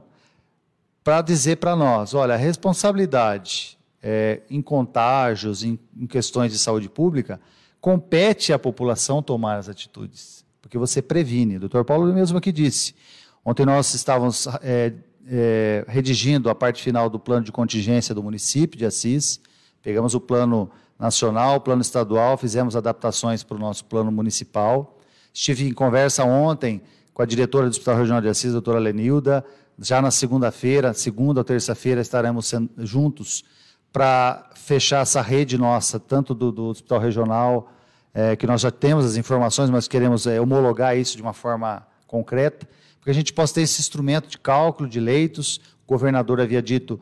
para 1.04 1.22
dizer 1.22 1.58
para 1.58 1.76
nós: 1.76 2.14
olha, 2.14 2.36
a 2.36 2.38
responsabilidade 2.38 3.78
é, 4.02 4.42
em 4.50 4.62
contágios, 4.62 5.64
em, 5.64 5.78
em 5.98 6.08
questões 6.08 6.52
de 6.52 6.58
saúde 6.58 6.88
pública, 6.88 7.42
compete 7.80 8.54
à 8.54 8.60
população 8.60 9.22
tomar 9.22 9.58
as 9.58 9.68
atitudes, 9.68 10.46
porque 10.62 10.78
você 10.78 11.02
previne. 11.02 11.58
O 11.58 11.68
Dr. 11.68 11.84
Paulo 11.84 12.12
mesmo 12.14 12.38
aqui 12.38 12.52
disse. 12.52 12.96
Ontem 13.44 13.66
nós 13.66 13.96
estávamos 13.96 14.48
é, 14.62 14.94
é, 15.34 15.86
redigindo 15.88 16.50
a 16.50 16.56
parte 16.56 16.84
final 16.84 17.10
do 17.10 17.18
plano 17.18 17.46
de 17.46 17.52
contingência 17.54 18.14
do 18.14 18.22
município 18.22 18.78
de 18.78 18.86
Assis, 18.86 19.40
pegamos 19.82 20.14
o 20.14 20.20
plano 20.20 20.70
nacional, 21.00 21.56
o 21.56 21.62
plano 21.62 21.82
estadual, 21.82 22.38
fizemos 22.38 22.76
adaptações 22.76 23.42
para 23.42 23.56
o 23.56 23.60
nosso 23.60 23.86
plano 23.86 24.12
municipal. 24.12 25.00
Estive 25.34 25.68
em 25.68 25.74
conversa 25.74 26.26
ontem 26.26 26.82
com 27.14 27.22
a 27.22 27.26
diretora 27.26 27.68
do 27.68 27.70
Hospital 27.70 27.98
Regional 27.98 28.22
de 28.22 28.28
Assis, 28.28 28.52
doutora 28.52 28.78
Lenilda. 28.78 29.46
Já 29.80 30.02
na 30.02 30.12
segunda-feira, 30.12 30.94
segunda 30.94 31.40
ou 31.40 31.44
terça-feira, 31.46 32.02
estaremos 32.02 32.52
juntos 32.80 33.46
para 33.92 34.50
fechar 34.56 35.02
essa 35.02 35.22
rede 35.22 35.58
nossa, 35.58 36.00
tanto 36.00 36.34
do, 36.36 36.52
do 36.52 36.66
Hospital 36.66 37.00
Regional, 37.00 37.72
é, 38.14 38.36
que 38.36 38.46
nós 38.46 38.62
já 38.62 38.70
temos 38.70 39.06
as 39.06 39.16
informações, 39.16 39.70
mas 39.70 39.88
queremos 39.88 40.28
é, 40.28 40.40
homologar 40.40 40.98
isso 40.98 41.16
de 41.16 41.22
uma 41.22 41.34
forma 41.34 41.88
concreta, 42.06 42.68
porque 43.02 43.10
a 43.10 43.14
gente 43.16 43.34
possa 43.34 43.56
ter 43.56 43.62
esse 43.62 43.82
instrumento 43.82 44.30
de 44.30 44.38
cálculo 44.38 44.88
de 44.88 45.00
leitos. 45.00 45.60
O 45.86 45.88
governador 45.88 46.40
havia 46.40 46.62
dito 46.62 47.02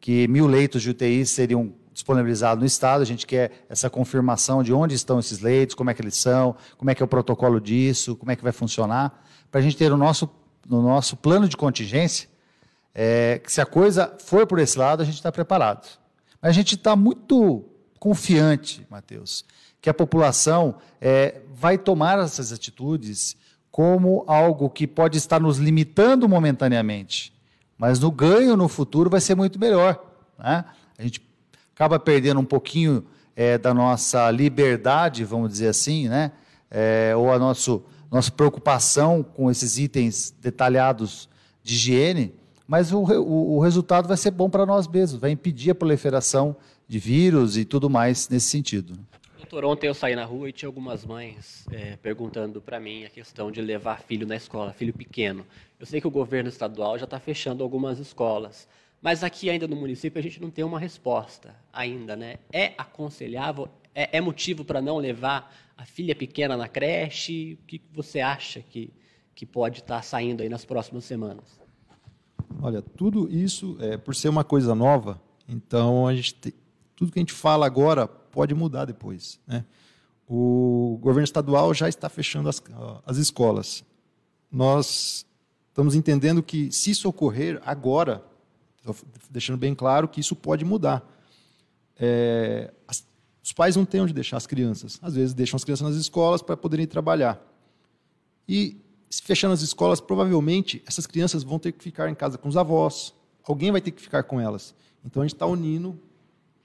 que 0.00 0.28
mil 0.28 0.46
leitos 0.46 0.80
de 0.80 0.90
UTI 0.90 1.26
seriam 1.26 1.74
disponibilizado 1.92 2.60
no 2.60 2.66
Estado, 2.66 3.02
a 3.02 3.04
gente 3.04 3.26
quer 3.26 3.66
essa 3.68 3.90
confirmação 3.90 4.62
de 4.62 4.72
onde 4.72 4.94
estão 4.94 5.18
esses 5.18 5.40
leitos, 5.40 5.74
como 5.74 5.90
é 5.90 5.94
que 5.94 6.00
eles 6.00 6.16
são, 6.16 6.54
como 6.78 6.88
é 6.88 6.94
que 6.94 7.02
é 7.02 7.04
o 7.04 7.08
protocolo 7.08 7.60
disso, 7.60 8.14
como 8.14 8.30
é 8.30 8.36
que 8.36 8.44
vai 8.44 8.52
funcionar, 8.52 9.26
para 9.50 9.60
a 9.60 9.62
gente 9.62 9.76
ter 9.76 9.92
o 9.92 9.96
nosso, 9.96 10.30
no 10.66 10.80
nosso 10.80 11.16
plano 11.16 11.48
de 11.48 11.56
contingência, 11.56 12.28
é, 12.94 13.40
que 13.44 13.52
se 13.52 13.60
a 13.60 13.66
coisa 13.66 14.16
for 14.20 14.46
por 14.46 14.60
esse 14.60 14.78
lado, 14.78 15.02
a 15.02 15.04
gente 15.04 15.16
está 15.16 15.32
preparado. 15.32 15.98
Mas 16.40 16.50
a 16.50 16.52
gente 16.52 16.76
está 16.76 16.94
muito 16.94 17.64
confiante, 17.98 18.86
Matheus, 18.88 19.44
que 19.82 19.90
a 19.90 19.94
população 19.94 20.76
é, 21.00 21.42
vai 21.52 21.76
tomar 21.76 22.20
essas 22.20 22.52
atitudes 22.52 23.36
como 23.70 24.24
algo 24.26 24.68
que 24.68 24.86
pode 24.86 25.18
estar 25.18 25.40
nos 25.40 25.58
limitando 25.58 26.28
momentaneamente, 26.28 27.32
mas 27.78 27.98
no 27.98 28.10
ganho 28.10 28.56
no 28.56 28.68
futuro 28.68 29.08
vai 29.08 29.20
ser 29.20 29.34
muito 29.34 29.58
melhor. 29.58 30.02
Né? 30.38 30.64
A 30.98 31.02
gente 31.02 31.22
acaba 31.74 31.98
perdendo 31.98 32.40
um 32.40 32.44
pouquinho 32.44 33.04
é, 33.34 33.56
da 33.56 33.72
nossa 33.72 34.30
liberdade, 34.30 35.24
vamos 35.24 35.50
dizer 35.50 35.68
assim, 35.68 36.08
né? 36.08 36.32
É, 36.70 37.14
ou 37.16 37.32
a 37.32 37.38
nosso, 37.38 37.82
nossa 38.10 38.30
preocupação 38.30 39.22
com 39.22 39.50
esses 39.50 39.78
itens 39.78 40.32
detalhados 40.40 41.28
de 41.62 41.74
higiene, 41.74 42.34
mas 42.66 42.92
o, 42.92 42.98
o, 42.98 43.56
o 43.56 43.60
resultado 43.60 44.06
vai 44.06 44.16
ser 44.16 44.30
bom 44.30 44.48
para 44.48 44.64
nós 44.64 44.86
mesmos, 44.86 45.20
vai 45.20 45.30
impedir 45.30 45.70
a 45.70 45.74
proliferação 45.74 46.54
de 46.86 46.98
vírus 46.98 47.56
e 47.56 47.64
tudo 47.64 47.90
mais 47.90 48.28
nesse 48.28 48.48
sentido. 48.48 48.98
Doutor, 49.50 49.68
ontem 49.68 49.88
eu 49.88 49.94
saí 49.94 50.14
na 50.14 50.24
rua 50.24 50.48
e 50.48 50.52
tinha 50.52 50.68
algumas 50.68 51.04
mães 51.04 51.66
é, 51.72 51.96
perguntando 51.96 52.60
para 52.60 52.78
mim 52.78 53.04
a 53.04 53.10
questão 53.10 53.50
de 53.50 53.60
levar 53.60 54.00
filho 54.00 54.24
na 54.24 54.36
escola, 54.36 54.72
filho 54.72 54.94
pequeno. 54.94 55.44
Eu 55.76 55.84
sei 55.84 56.00
que 56.00 56.06
o 56.06 56.10
governo 56.10 56.48
estadual 56.48 56.96
já 56.96 57.02
está 57.02 57.18
fechando 57.18 57.64
algumas 57.64 57.98
escolas. 57.98 58.68
Mas 59.02 59.24
aqui 59.24 59.50
ainda 59.50 59.66
no 59.66 59.74
município 59.74 60.20
a 60.20 60.22
gente 60.22 60.40
não 60.40 60.50
tem 60.50 60.64
uma 60.64 60.78
resposta 60.78 61.52
ainda, 61.72 62.14
né? 62.14 62.36
É 62.52 62.74
aconselhável, 62.78 63.68
é, 63.92 64.18
é 64.18 64.20
motivo 64.20 64.64
para 64.64 64.80
não 64.80 64.98
levar 64.98 65.52
a 65.76 65.84
filha 65.84 66.14
pequena 66.14 66.56
na 66.56 66.68
creche? 66.68 67.58
O 67.60 67.66
que 67.66 67.82
você 67.92 68.20
acha 68.20 68.60
que, 68.60 68.92
que 69.34 69.44
pode 69.44 69.80
estar 69.80 69.96
tá 69.96 70.02
saindo 70.02 70.44
aí 70.44 70.48
nas 70.48 70.64
próximas 70.64 71.04
semanas? 71.04 71.60
Olha, 72.62 72.80
tudo 72.80 73.28
isso, 73.28 73.76
é, 73.80 73.96
por 73.96 74.14
ser 74.14 74.28
uma 74.28 74.44
coisa 74.44 74.76
nova, 74.76 75.20
então 75.48 76.06
a 76.06 76.14
gente 76.14 76.34
te, 76.34 76.54
tudo 77.00 77.10
que 77.10 77.18
a 77.18 77.22
gente 77.22 77.32
fala 77.32 77.64
agora 77.64 78.06
pode 78.06 78.54
mudar 78.54 78.84
depois. 78.84 79.40
Né? 79.46 79.64
O 80.28 80.98
governo 81.00 81.24
estadual 81.24 81.72
já 81.72 81.88
está 81.88 82.10
fechando 82.10 82.46
as, 82.46 82.62
as 83.06 83.16
escolas. 83.16 83.82
Nós 84.52 85.24
estamos 85.68 85.94
entendendo 85.94 86.42
que, 86.42 86.70
se 86.70 86.90
isso 86.90 87.08
ocorrer 87.08 87.58
agora, 87.64 88.22
deixando 89.30 89.56
bem 89.56 89.74
claro 89.74 90.08
que 90.08 90.20
isso 90.20 90.36
pode 90.36 90.62
mudar. 90.62 91.02
É, 91.98 92.70
as, 92.86 93.02
os 93.42 93.54
pais 93.54 93.76
não 93.76 93.86
têm 93.86 94.02
onde 94.02 94.12
deixar 94.12 94.36
as 94.36 94.46
crianças. 94.46 94.98
Às 95.00 95.14
vezes 95.14 95.32
deixam 95.32 95.56
as 95.56 95.64
crianças 95.64 95.88
nas 95.88 95.96
escolas 95.96 96.42
para 96.42 96.54
poderem 96.54 96.86
trabalhar. 96.86 97.40
E 98.46 98.76
fechando 99.24 99.54
as 99.54 99.62
escolas, 99.62 100.02
provavelmente 100.02 100.82
essas 100.86 101.06
crianças 101.06 101.42
vão 101.42 101.58
ter 101.58 101.72
que 101.72 101.82
ficar 101.82 102.10
em 102.10 102.14
casa 102.14 102.36
com 102.36 102.46
os 102.46 102.58
avós. 102.58 103.14
Alguém 103.42 103.72
vai 103.72 103.80
ter 103.80 103.90
que 103.90 104.02
ficar 104.02 104.24
com 104.24 104.38
elas. 104.38 104.74
Então 105.02 105.22
a 105.22 105.24
gente 105.24 105.34
está 105.34 105.46
unindo 105.46 105.98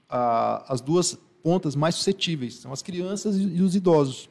a, 0.08 0.72
as 0.72 0.80
duas 0.80 1.18
pontas 1.42 1.76
mais 1.76 1.94
suscetíveis, 1.94 2.54
são 2.54 2.72
as 2.72 2.82
crianças 2.82 3.36
e 3.36 3.62
os 3.62 3.76
idosos. 3.76 4.28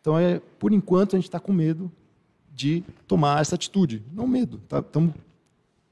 Então, 0.00 0.18
é, 0.18 0.40
por 0.58 0.72
enquanto, 0.72 1.16
a 1.16 1.18
gente 1.18 1.28
está 1.28 1.40
com 1.40 1.52
medo 1.52 1.90
de 2.52 2.84
tomar 3.06 3.40
essa 3.40 3.54
atitude. 3.54 4.02
Não 4.12 4.26
medo, 4.26 4.60
estamos 4.64 5.12
tá, 5.12 5.20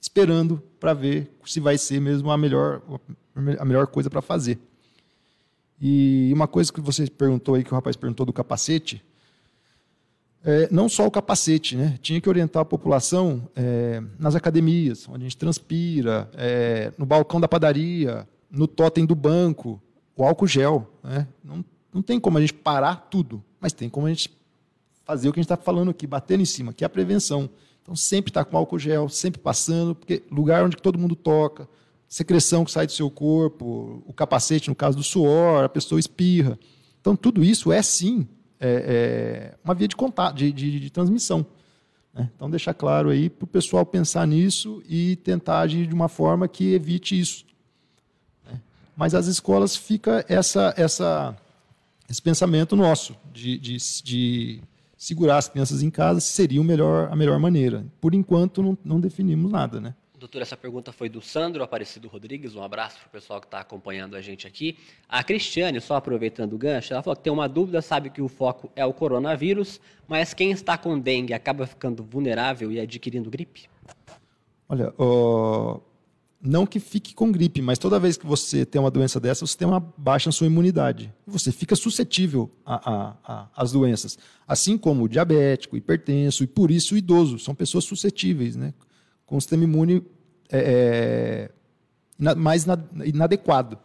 esperando 0.01 0.63
para 0.79 0.95
ver 0.95 1.31
se 1.45 1.61
vai 1.61 1.77
ser 1.77 2.01
mesmo 2.01 2.31
a 2.31 2.39
melhor, 2.39 2.83
a 3.59 3.65
melhor 3.65 3.87
coisa 3.87 4.09
para 4.09 4.23
fazer. 4.23 4.59
E 5.81 6.31
uma 6.33 6.47
coisa 6.47 6.73
que 6.73 6.81
você 6.81 7.07
perguntou 7.09 7.55
aí, 7.55 7.65
que 7.65 7.73
o 7.73 7.75
rapaz 7.75 7.97
perguntou 7.97 8.25
do 8.25 8.33
capacete, 8.33 9.03
é, 10.45 10.69
não 10.71 10.89
só 10.89 11.07
o 11.07 11.11
capacete, 11.11 11.77
né? 11.77 11.99
tinha 12.03 12.21
que 12.21 12.29
orientar 12.29 12.63
a 12.63 12.65
população 12.65 13.49
é, 13.55 14.03
nas 14.19 14.35
academias, 14.35 15.09
onde 15.09 15.25
a 15.25 15.29
gente 15.29 15.37
transpira, 15.37 16.29
é, 16.35 16.93
no 16.99 17.07
balcão 17.07 17.41
da 17.41 17.47
padaria, 17.47 18.27
no 18.53 18.69
totem 18.69 19.07
do 19.07 19.15
banco, 19.15 19.81
o 20.15 20.23
álcool 20.23 20.47
gel. 20.47 20.87
Né? 21.03 21.27
Não, 21.43 21.65
não 21.93 22.03
tem 22.03 22.21
como 22.21 22.37
a 22.37 22.41
gente 22.41 22.55
parar 22.55 23.09
tudo, 23.11 23.43
mas 23.59 23.73
tem 23.73 23.89
como 23.89 24.07
a 24.07 24.11
gente 24.11 24.31
fazer 25.05 25.29
o 25.29 25.33
que 25.33 25.41
a 25.41 25.43
gente 25.43 25.53
está 25.53 25.57
falando 25.57 25.91
aqui, 25.91 26.07
bater 26.07 26.39
em 26.39 26.45
cima, 26.45 26.73
que 26.73 26.85
é 26.85 26.87
a 26.87 26.91
prevenção. 26.91 27.49
Então, 27.83 27.97
sempre 27.97 28.31
está 28.31 28.45
com 28.45 28.57
álcool 28.57 28.79
gel, 28.79 29.09
sempre 29.09 29.41
passando, 29.41 29.95
porque 29.95 30.23
lugar 30.31 30.65
onde 30.65 30.77
todo 30.77 30.99
mundo 30.99 31.17
toca, 31.17 31.69
secreção 32.07 32.65
que 32.65 32.71
sai 32.71 32.87
do 32.87 32.93
seu 32.93 33.11
corpo, 33.11 34.03
o 34.07 34.13
capacete, 34.13 34.69
no 34.69 34.75
caso 34.75 34.97
do 34.97 35.03
suor, 35.03 35.65
a 35.65 35.69
pessoa 35.69 35.99
espirra. 35.99 36.59
Então, 37.01 37.17
tudo 37.17 37.43
isso 37.43 37.73
é, 37.73 37.83
sim, 37.83 38.29
é, 38.61 39.55
é 39.55 39.59
uma 39.65 39.75
via 39.75 39.89
de, 39.89 39.97
contato, 39.97 40.37
de, 40.37 40.53
de, 40.53 40.79
de 40.79 40.91
transmissão. 40.91 41.45
Né? 42.15 42.31
Então, 42.37 42.49
deixar 42.49 42.75
claro 42.75 43.11
aí 43.11 43.29
para 43.29 43.45
o 43.45 43.49
pessoal 43.49 43.85
pensar 43.85 44.27
nisso 44.27 44.83
e 44.89 45.17
tentar 45.17 45.61
agir 45.61 45.87
de 45.87 45.95
uma 45.95 46.09
forma 46.09 46.47
que 46.47 46.73
evite 46.75 47.19
isso. 47.19 47.45
Mas 48.97 49.15
as 49.15 49.27
escolas 49.27 49.77
fica 49.77 50.25
essa, 50.29 50.75
essa, 50.77 51.37
esse 52.09 52.21
pensamento 52.21 52.77
nosso 52.77 53.17
de, 53.33 53.59
de, 53.59 53.77
de 54.03 54.63
segurar 54.97 55.39
as 55.39 55.49
crianças 55.49 55.83
em 55.83 55.91
casa 55.91 56.21
seria 56.21 56.61
o 56.61 56.65
melhor, 56.65 57.11
a 57.11 57.17
melhor 57.17 57.39
maneira. 57.39 57.85
Por 58.01 58.15
enquanto, 58.15 58.63
não, 58.63 58.79
não 58.85 59.01
definimos 59.01 59.51
nada, 59.51 59.81
né? 59.81 59.95
Doutor, 60.23 60.41
essa 60.41 60.57
pergunta 60.57 60.93
foi 60.93 61.09
do 61.09 61.21
Sandro 61.21 61.65
Aparecido 61.65 62.07
Rodrigues. 62.07 62.55
Um 62.55 62.63
abraço 62.63 62.97
para 62.97 63.09
o 63.09 63.11
pessoal 63.11 63.41
que 63.41 63.47
está 63.49 63.59
acompanhando 63.59 64.15
a 64.15 64.21
gente 64.21 64.47
aqui. 64.47 64.79
A 65.09 65.25
Cristiane, 65.25 65.81
só 65.81 65.97
aproveitando 65.97 66.53
o 66.53 66.59
gancho, 66.59 66.93
ela 66.93 67.03
falou 67.03 67.17
que 67.17 67.25
tem 67.25 67.33
uma 67.33 67.49
dúvida, 67.49 67.83
sabe 67.83 68.09
que 68.09 68.23
o 68.23 68.29
foco 68.29 68.71
é 68.77 68.87
o 68.87 68.93
coronavírus, 68.93 69.81
mas 70.07 70.33
quem 70.33 70.53
está 70.53 70.79
com 70.79 70.97
dengue 70.97 71.35
acaba 71.35 71.67
ficando 71.67 72.05
vulnerável 72.05 72.71
e 72.71 72.79
adquirindo 72.79 73.29
gripe? 73.29 73.69
Olha, 74.69 74.95
não 76.43 76.67
que 76.67 76.81
fique 76.81 77.15
com 77.15 77.31
gripe, 77.31 77.63
mas 77.63 77.79
toda 77.79 78.01
vez 78.01 78.17
que 78.17 78.27
você 78.27 78.67
tem 78.67 78.81
uma 78.81 78.91
doença 78.91 79.21
dessa, 79.21 79.47
você 79.47 79.57
tem 79.57 79.69
uma 79.69 79.79
baixa 79.79 80.29
na 80.29 80.33
sua 80.33 80.49
imunidade. 80.49 81.13
Você 81.27 81.53
fica 81.53 81.77
suscetível 81.77 82.51
às 83.55 83.71
doenças. 83.71 84.19
Assim 84.47 84.77
como 84.77 85.09
diabético, 85.09 85.77
hipertenso 85.77 86.43
e 86.43 86.47
por 86.47 86.71
isso 86.71 86.97
idoso. 86.97 87.39
São 87.39 87.55
pessoas 87.55 87.85
suscetíveis, 87.85 88.57
né? 88.57 88.75
com 89.33 89.39
o 89.39 89.41
sistema 89.41 89.65
imune 89.65 90.05
é, 90.51 91.49
é, 92.21 92.35
mais 92.35 92.67
inadequado. 93.03 93.79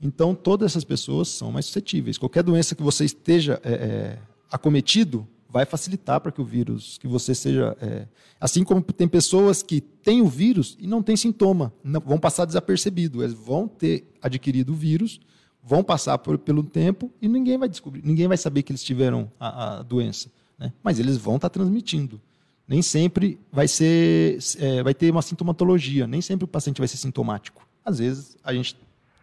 Então, 0.00 0.32
todas 0.32 0.70
essas 0.70 0.84
pessoas 0.84 1.26
são 1.26 1.50
mais 1.50 1.66
suscetíveis. 1.66 2.16
Qualquer 2.16 2.44
doença 2.44 2.76
que 2.76 2.82
você 2.82 3.04
esteja 3.04 3.60
é, 3.64 3.72
é 3.72 4.18
acometido, 4.48 5.26
vai 5.50 5.66
facilitar 5.66 6.20
para 6.20 6.30
que 6.30 6.40
o 6.40 6.44
vírus, 6.44 6.96
que 6.98 7.08
você 7.08 7.34
seja. 7.34 7.76
É, 7.80 8.06
assim 8.40 8.62
como 8.62 8.80
tem 8.80 9.08
pessoas 9.08 9.62
que 9.62 9.80
têm 9.80 10.22
o 10.22 10.28
vírus 10.28 10.76
e 10.78 10.86
não 10.86 11.02
têm 11.02 11.16
sintoma, 11.16 11.72
não, 11.82 12.00
vão 12.00 12.18
passar 12.18 12.44
desapercebido. 12.44 13.22
Eles 13.22 13.34
vão 13.34 13.66
ter 13.66 14.08
adquirido 14.22 14.72
o 14.72 14.76
vírus, 14.76 15.20
vão 15.62 15.82
passar 15.82 16.16
por, 16.18 16.38
pelo 16.38 16.62
tempo 16.62 17.10
e 17.20 17.28
ninguém 17.28 17.58
vai 17.58 17.68
descobrir, 17.68 18.02
ninguém 18.04 18.28
vai 18.28 18.36
saber 18.36 18.62
que 18.62 18.72
eles 18.72 18.82
tiveram 18.82 19.30
a, 19.38 19.78
a 19.78 19.82
doença. 19.82 20.30
Né? 20.58 20.72
Mas 20.82 20.98
eles 20.98 21.16
vão 21.16 21.36
estar 21.36 21.48
transmitindo. 21.48 22.20
Nem 22.68 22.82
sempre 22.82 23.40
vai 23.50 23.66
ser, 23.66 24.38
é, 24.58 24.82
vai 24.82 24.94
ter 24.94 25.10
uma 25.10 25.22
sintomatologia. 25.22 26.06
Nem 26.06 26.20
sempre 26.20 26.44
o 26.44 26.48
paciente 26.48 26.78
vai 26.78 26.86
ser 26.86 26.98
sintomático. 26.98 27.66
Às 27.84 27.98
vezes 27.98 28.36
a 28.44 28.54
gente 28.54 28.76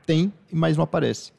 tem, 0.06 0.34
mas 0.52 0.76
não 0.76 0.84
aparece. 0.84 1.32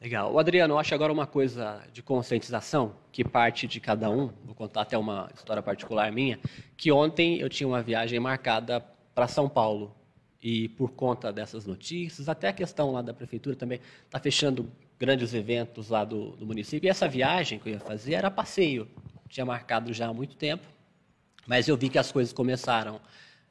Legal. 0.00 0.32
O 0.32 0.38
Adriano, 0.38 0.72
eu 0.72 0.78
acho 0.78 0.94
agora 0.94 1.12
uma 1.12 1.26
coisa 1.26 1.84
de 1.92 2.02
conscientização 2.02 2.96
que 3.12 3.22
parte 3.22 3.66
de 3.66 3.78
cada 3.78 4.08
um. 4.08 4.32
Vou 4.46 4.54
contar 4.54 4.80
até 4.80 4.96
uma 4.96 5.30
história 5.34 5.62
particular 5.62 6.10
minha. 6.10 6.40
Que 6.74 6.90
ontem 6.90 7.38
eu 7.38 7.50
tinha 7.50 7.68
uma 7.68 7.82
viagem 7.82 8.18
marcada 8.18 8.80
para 9.14 9.28
São 9.28 9.46
Paulo 9.46 9.94
e 10.42 10.70
por 10.70 10.92
conta 10.92 11.30
dessas 11.30 11.66
notícias, 11.66 12.30
até 12.30 12.48
a 12.48 12.52
questão 12.54 12.92
lá 12.92 13.02
da 13.02 13.12
prefeitura 13.12 13.54
também 13.54 13.78
está 14.06 14.18
fechando 14.18 14.72
grandes 14.98 15.34
eventos 15.34 15.90
lá 15.90 16.02
do, 16.02 16.30
do, 16.30 16.46
município. 16.46 16.86
E 16.86 16.90
essa 16.90 17.06
viagem 17.06 17.58
que 17.58 17.68
eu 17.68 17.74
ia 17.74 17.80
fazer 17.80 18.14
era 18.14 18.30
passeio. 18.30 18.88
Tinha 19.28 19.44
marcado 19.44 19.92
já 19.92 20.08
há 20.08 20.14
muito 20.14 20.34
tempo, 20.34 20.66
mas 21.46 21.68
eu 21.68 21.76
vi 21.76 21.90
que 21.90 21.98
as 21.98 22.10
coisas 22.10 22.32
começaram, 22.32 22.98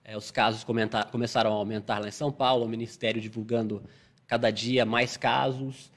é, 0.03 0.17
os 0.17 0.31
casos 0.31 0.65
começaram 1.11 1.51
a 1.51 1.53
aumentar 1.53 1.99
lá 1.99 2.07
em 2.07 2.11
São 2.11 2.31
Paulo, 2.31 2.65
o 2.65 2.67
Ministério 2.67 3.21
divulgando 3.21 3.83
cada 4.25 4.49
dia 4.49 4.83
mais 4.83 5.15
casos. 5.15 5.91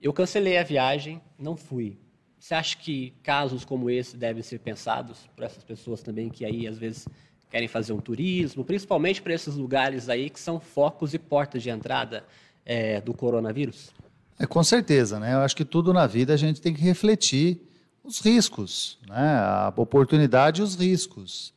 Eu 0.00 0.12
cancelei 0.12 0.56
a 0.58 0.62
viagem, 0.62 1.20
não 1.38 1.56
fui. 1.56 1.98
Você 2.38 2.54
acha 2.54 2.76
que 2.76 3.12
casos 3.22 3.64
como 3.64 3.90
esse 3.90 4.16
devem 4.16 4.42
ser 4.42 4.60
pensados 4.60 5.28
por 5.34 5.44
essas 5.44 5.64
pessoas 5.64 6.02
também 6.02 6.28
que 6.28 6.44
aí 6.44 6.68
às 6.68 6.78
vezes 6.78 7.08
querem 7.50 7.66
fazer 7.66 7.92
um 7.92 8.00
turismo, 8.00 8.64
principalmente 8.64 9.20
para 9.20 9.34
esses 9.34 9.56
lugares 9.56 10.08
aí 10.08 10.30
que 10.30 10.38
são 10.38 10.60
focos 10.60 11.14
e 11.14 11.18
portas 11.18 11.62
de 11.62 11.70
entrada 11.70 12.24
é, 12.64 13.00
do 13.00 13.12
coronavírus? 13.12 13.90
É, 14.38 14.46
com 14.46 14.62
certeza, 14.62 15.18
né? 15.18 15.34
Eu 15.34 15.38
acho 15.38 15.56
que 15.56 15.64
tudo 15.64 15.92
na 15.92 16.06
vida 16.06 16.32
a 16.32 16.36
gente 16.36 16.60
tem 16.60 16.72
que 16.72 16.80
refletir 16.80 17.60
os 18.04 18.20
riscos, 18.20 18.98
né? 19.08 19.36
A 19.38 19.72
oportunidade 19.76 20.60
e 20.60 20.64
os 20.64 20.76
riscos. 20.76 21.52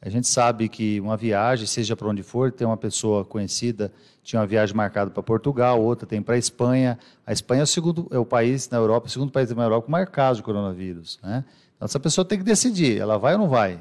A 0.00 0.08
gente 0.08 0.28
sabe 0.28 0.68
que 0.68 1.00
uma 1.00 1.16
viagem, 1.16 1.66
seja 1.66 1.96
para 1.96 2.08
onde 2.08 2.22
for, 2.22 2.52
tem 2.52 2.66
uma 2.66 2.76
pessoa 2.76 3.24
conhecida, 3.24 3.92
tinha 4.22 4.40
uma 4.40 4.46
viagem 4.46 4.74
marcada 4.76 5.10
para 5.10 5.22
Portugal, 5.22 5.82
outra 5.82 6.06
tem 6.06 6.20
para 6.20 6.36
Espanha. 6.36 6.98
A 7.26 7.32
Espanha 7.32 7.60
é 7.60 7.64
o 7.64 7.66
segundo 7.66 8.06
é 8.10 8.18
o 8.18 8.24
país 8.24 8.68
na 8.68 8.76
Europa, 8.76 9.06
o 9.06 9.10
segundo 9.10 9.32
país 9.32 9.48
da 9.48 9.62
Europa 9.62 9.86
com 9.86 9.92
maior 9.92 10.06
caso 10.06 10.40
de 10.40 10.42
coronavírus. 10.44 11.18
Né? 11.22 11.44
Então, 11.76 11.86
essa 11.86 11.98
pessoa 11.98 12.24
tem 12.24 12.38
que 12.38 12.44
decidir, 12.44 13.00
ela 13.00 13.18
vai 13.18 13.32
ou 13.32 13.38
não 13.38 13.48
vai. 13.48 13.80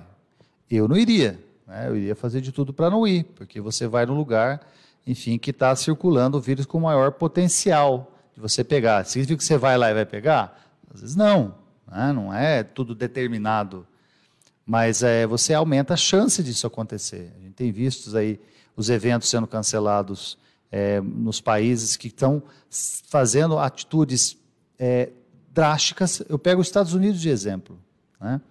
Eu 0.69 0.87
não 0.87 0.97
iria, 0.97 1.39
né? 1.67 1.89
eu 1.89 1.95
iria 1.95 2.15
fazer 2.15 2.41
de 2.41 2.51
tudo 2.51 2.73
para 2.73 2.89
não 2.89 3.05
ir, 3.05 3.25
porque 3.35 3.59
você 3.59 3.87
vai 3.87 4.05
num 4.05 4.15
lugar, 4.15 4.61
enfim, 5.05 5.37
que 5.37 5.51
está 5.51 5.75
circulando 5.75 6.37
o 6.37 6.41
vírus 6.41 6.65
com 6.65 6.79
maior 6.79 7.11
potencial 7.11 8.11
de 8.33 8.39
você 8.39 8.63
pegar. 8.63 9.05
Significa 9.05 9.37
que 9.37 9.43
você 9.43 9.57
vai 9.57 9.77
lá 9.77 9.91
e 9.91 9.93
vai 9.93 10.05
pegar? 10.05 10.59
Às 10.93 11.01
vezes 11.01 11.15
não, 11.15 11.55
né? 11.91 12.11
não 12.13 12.33
é 12.33 12.63
tudo 12.63 12.95
determinado 12.95 13.85
mas 14.65 15.03
é, 15.03 15.27
você 15.27 15.53
aumenta 15.53 15.93
a 15.93 15.97
chance 15.97 16.41
disso 16.41 16.65
acontecer. 16.65 17.31
A 17.37 17.41
gente 17.41 17.53
tem 17.53 17.71
visto 17.71 18.15
aí 18.17 18.39
os 18.75 18.89
eventos 18.89 19.29
sendo 19.29 19.45
cancelados 19.45 20.37
é, 20.71 20.99
nos 20.99 21.39
países 21.39 21.95
que 21.95 22.07
estão 22.07 22.41
fazendo 23.07 23.59
atitudes 23.59 24.37
é, 24.79 25.09
drásticas. 25.53 26.23
Eu 26.27 26.39
pego 26.39 26.61
os 26.61 26.67
Estados 26.67 26.93
Unidos 26.93 27.21
de 27.21 27.29
exemplo. 27.29 27.77
Né? 28.19 28.41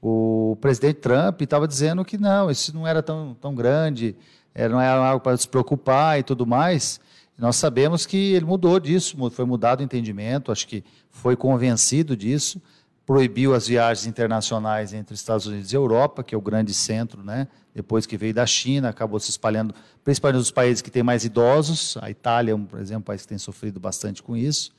O 0.00 0.56
presidente 0.60 1.00
Trump 1.00 1.42
estava 1.42 1.66
dizendo 1.66 2.04
que 2.04 2.16
não, 2.16 2.50
isso 2.50 2.72
não 2.74 2.86
era 2.86 3.02
tão, 3.02 3.36
tão 3.40 3.54
grande, 3.54 4.14
é, 4.54 4.68
não 4.68 4.80
era 4.80 5.04
algo 5.04 5.22
para 5.22 5.36
se 5.36 5.48
preocupar 5.48 6.20
e 6.20 6.22
tudo 6.22 6.46
mais. 6.46 7.00
Nós 7.36 7.56
sabemos 7.56 8.06
que 8.06 8.32
ele 8.32 8.44
mudou 8.44 8.78
disso, 8.78 9.16
foi 9.30 9.44
mudado 9.44 9.80
o 9.80 9.82
entendimento, 9.82 10.52
acho 10.52 10.68
que 10.68 10.84
foi 11.10 11.34
convencido 11.34 12.16
disso 12.16 12.62
proibiu 13.06 13.54
as 13.54 13.68
viagens 13.68 14.06
internacionais 14.06 14.92
entre 14.92 15.14
Estados 15.14 15.46
Unidos 15.46 15.72
e 15.72 15.76
Europa, 15.76 16.22
que 16.22 16.34
é 16.34 16.38
o 16.38 16.40
grande 16.40 16.72
centro, 16.72 17.22
né? 17.22 17.46
depois 17.74 18.06
que 18.06 18.16
veio 18.16 18.32
da 18.32 18.46
China, 18.46 18.88
acabou 18.88 19.18
se 19.18 19.30
espalhando, 19.30 19.74
principalmente 20.04 20.38
nos 20.38 20.50
países 20.50 20.80
que 20.80 20.90
têm 20.90 21.02
mais 21.02 21.24
idosos, 21.24 21.96
a 22.00 22.08
Itália, 22.08 22.56
por 22.56 22.78
exemplo, 22.78 22.94
é 22.94 22.98
um 22.98 23.02
país 23.02 23.22
que 23.22 23.28
tem 23.28 23.38
sofrido 23.38 23.80
bastante 23.80 24.22
com 24.22 24.36
isso, 24.36 24.72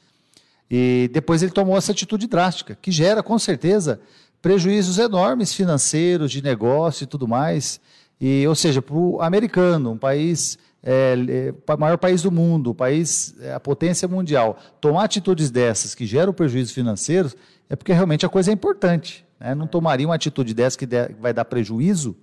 e 0.71 1.09
depois 1.13 1.43
ele 1.43 1.51
tomou 1.51 1.77
essa 1.77 1.91
atitude 1.91 2.25
drástica, 2.25 2.77
que 2.81 2.91
gera, 2.91 3.21
com 3.21 3.37
certeza, 3.37 3.99
prejuízos 4.41 4.97
enormes 4.97 5.53
financeiros, 5.53 6.31
de 6.31 6.41
negócio 6.41 7.03
e 7.03 7.07
tudo 7.07 7.27
mais, 7.27 7.81
e, 8.19 8.47
ou 8.47 8.55
seja, 8.55 8.81
para 8.81 8.95
o 8.95 9.21
americano, 9.21 9.91
um 9.91 9.97
país 9.97 10.57
é, 10.85 11.15
é, 11.47 11.77
maior 11.77 11.97
país 11.97 12.21
do 12.21 12.31
mundo, 12.31 12.73
país, 12.75 13.35
é, 13.41 13.55
a 13.55 13.59
potência 13.59 14.07
mundial, 14.07 14.57
tomar 14.79 15.05
atitudes 15.05 15.49
dessas 15.49 15.95
que 15.95 16.05
geram 16.05 16.31
prejuízos 16.31 16.71
financeiros, 16.71 17.35
é 17.67 17.75
porque 17.75 17.91
realmente 17.91 18.23
a 18.23 18.29
coisa 18.29 18.51
é 18.51 18.53
importante. 18.53 19.25
Né? 19.39 19.55
Não 19.55 19.65
tomaria 19.65 20.07
uma 20.07 20.13
atitude 20.13 20.53
dessa 20.53 20.77
que 20.77 20.87
vai 21.19 21.33
dar 21.33 21.43
prejuízo, 21.45 22.15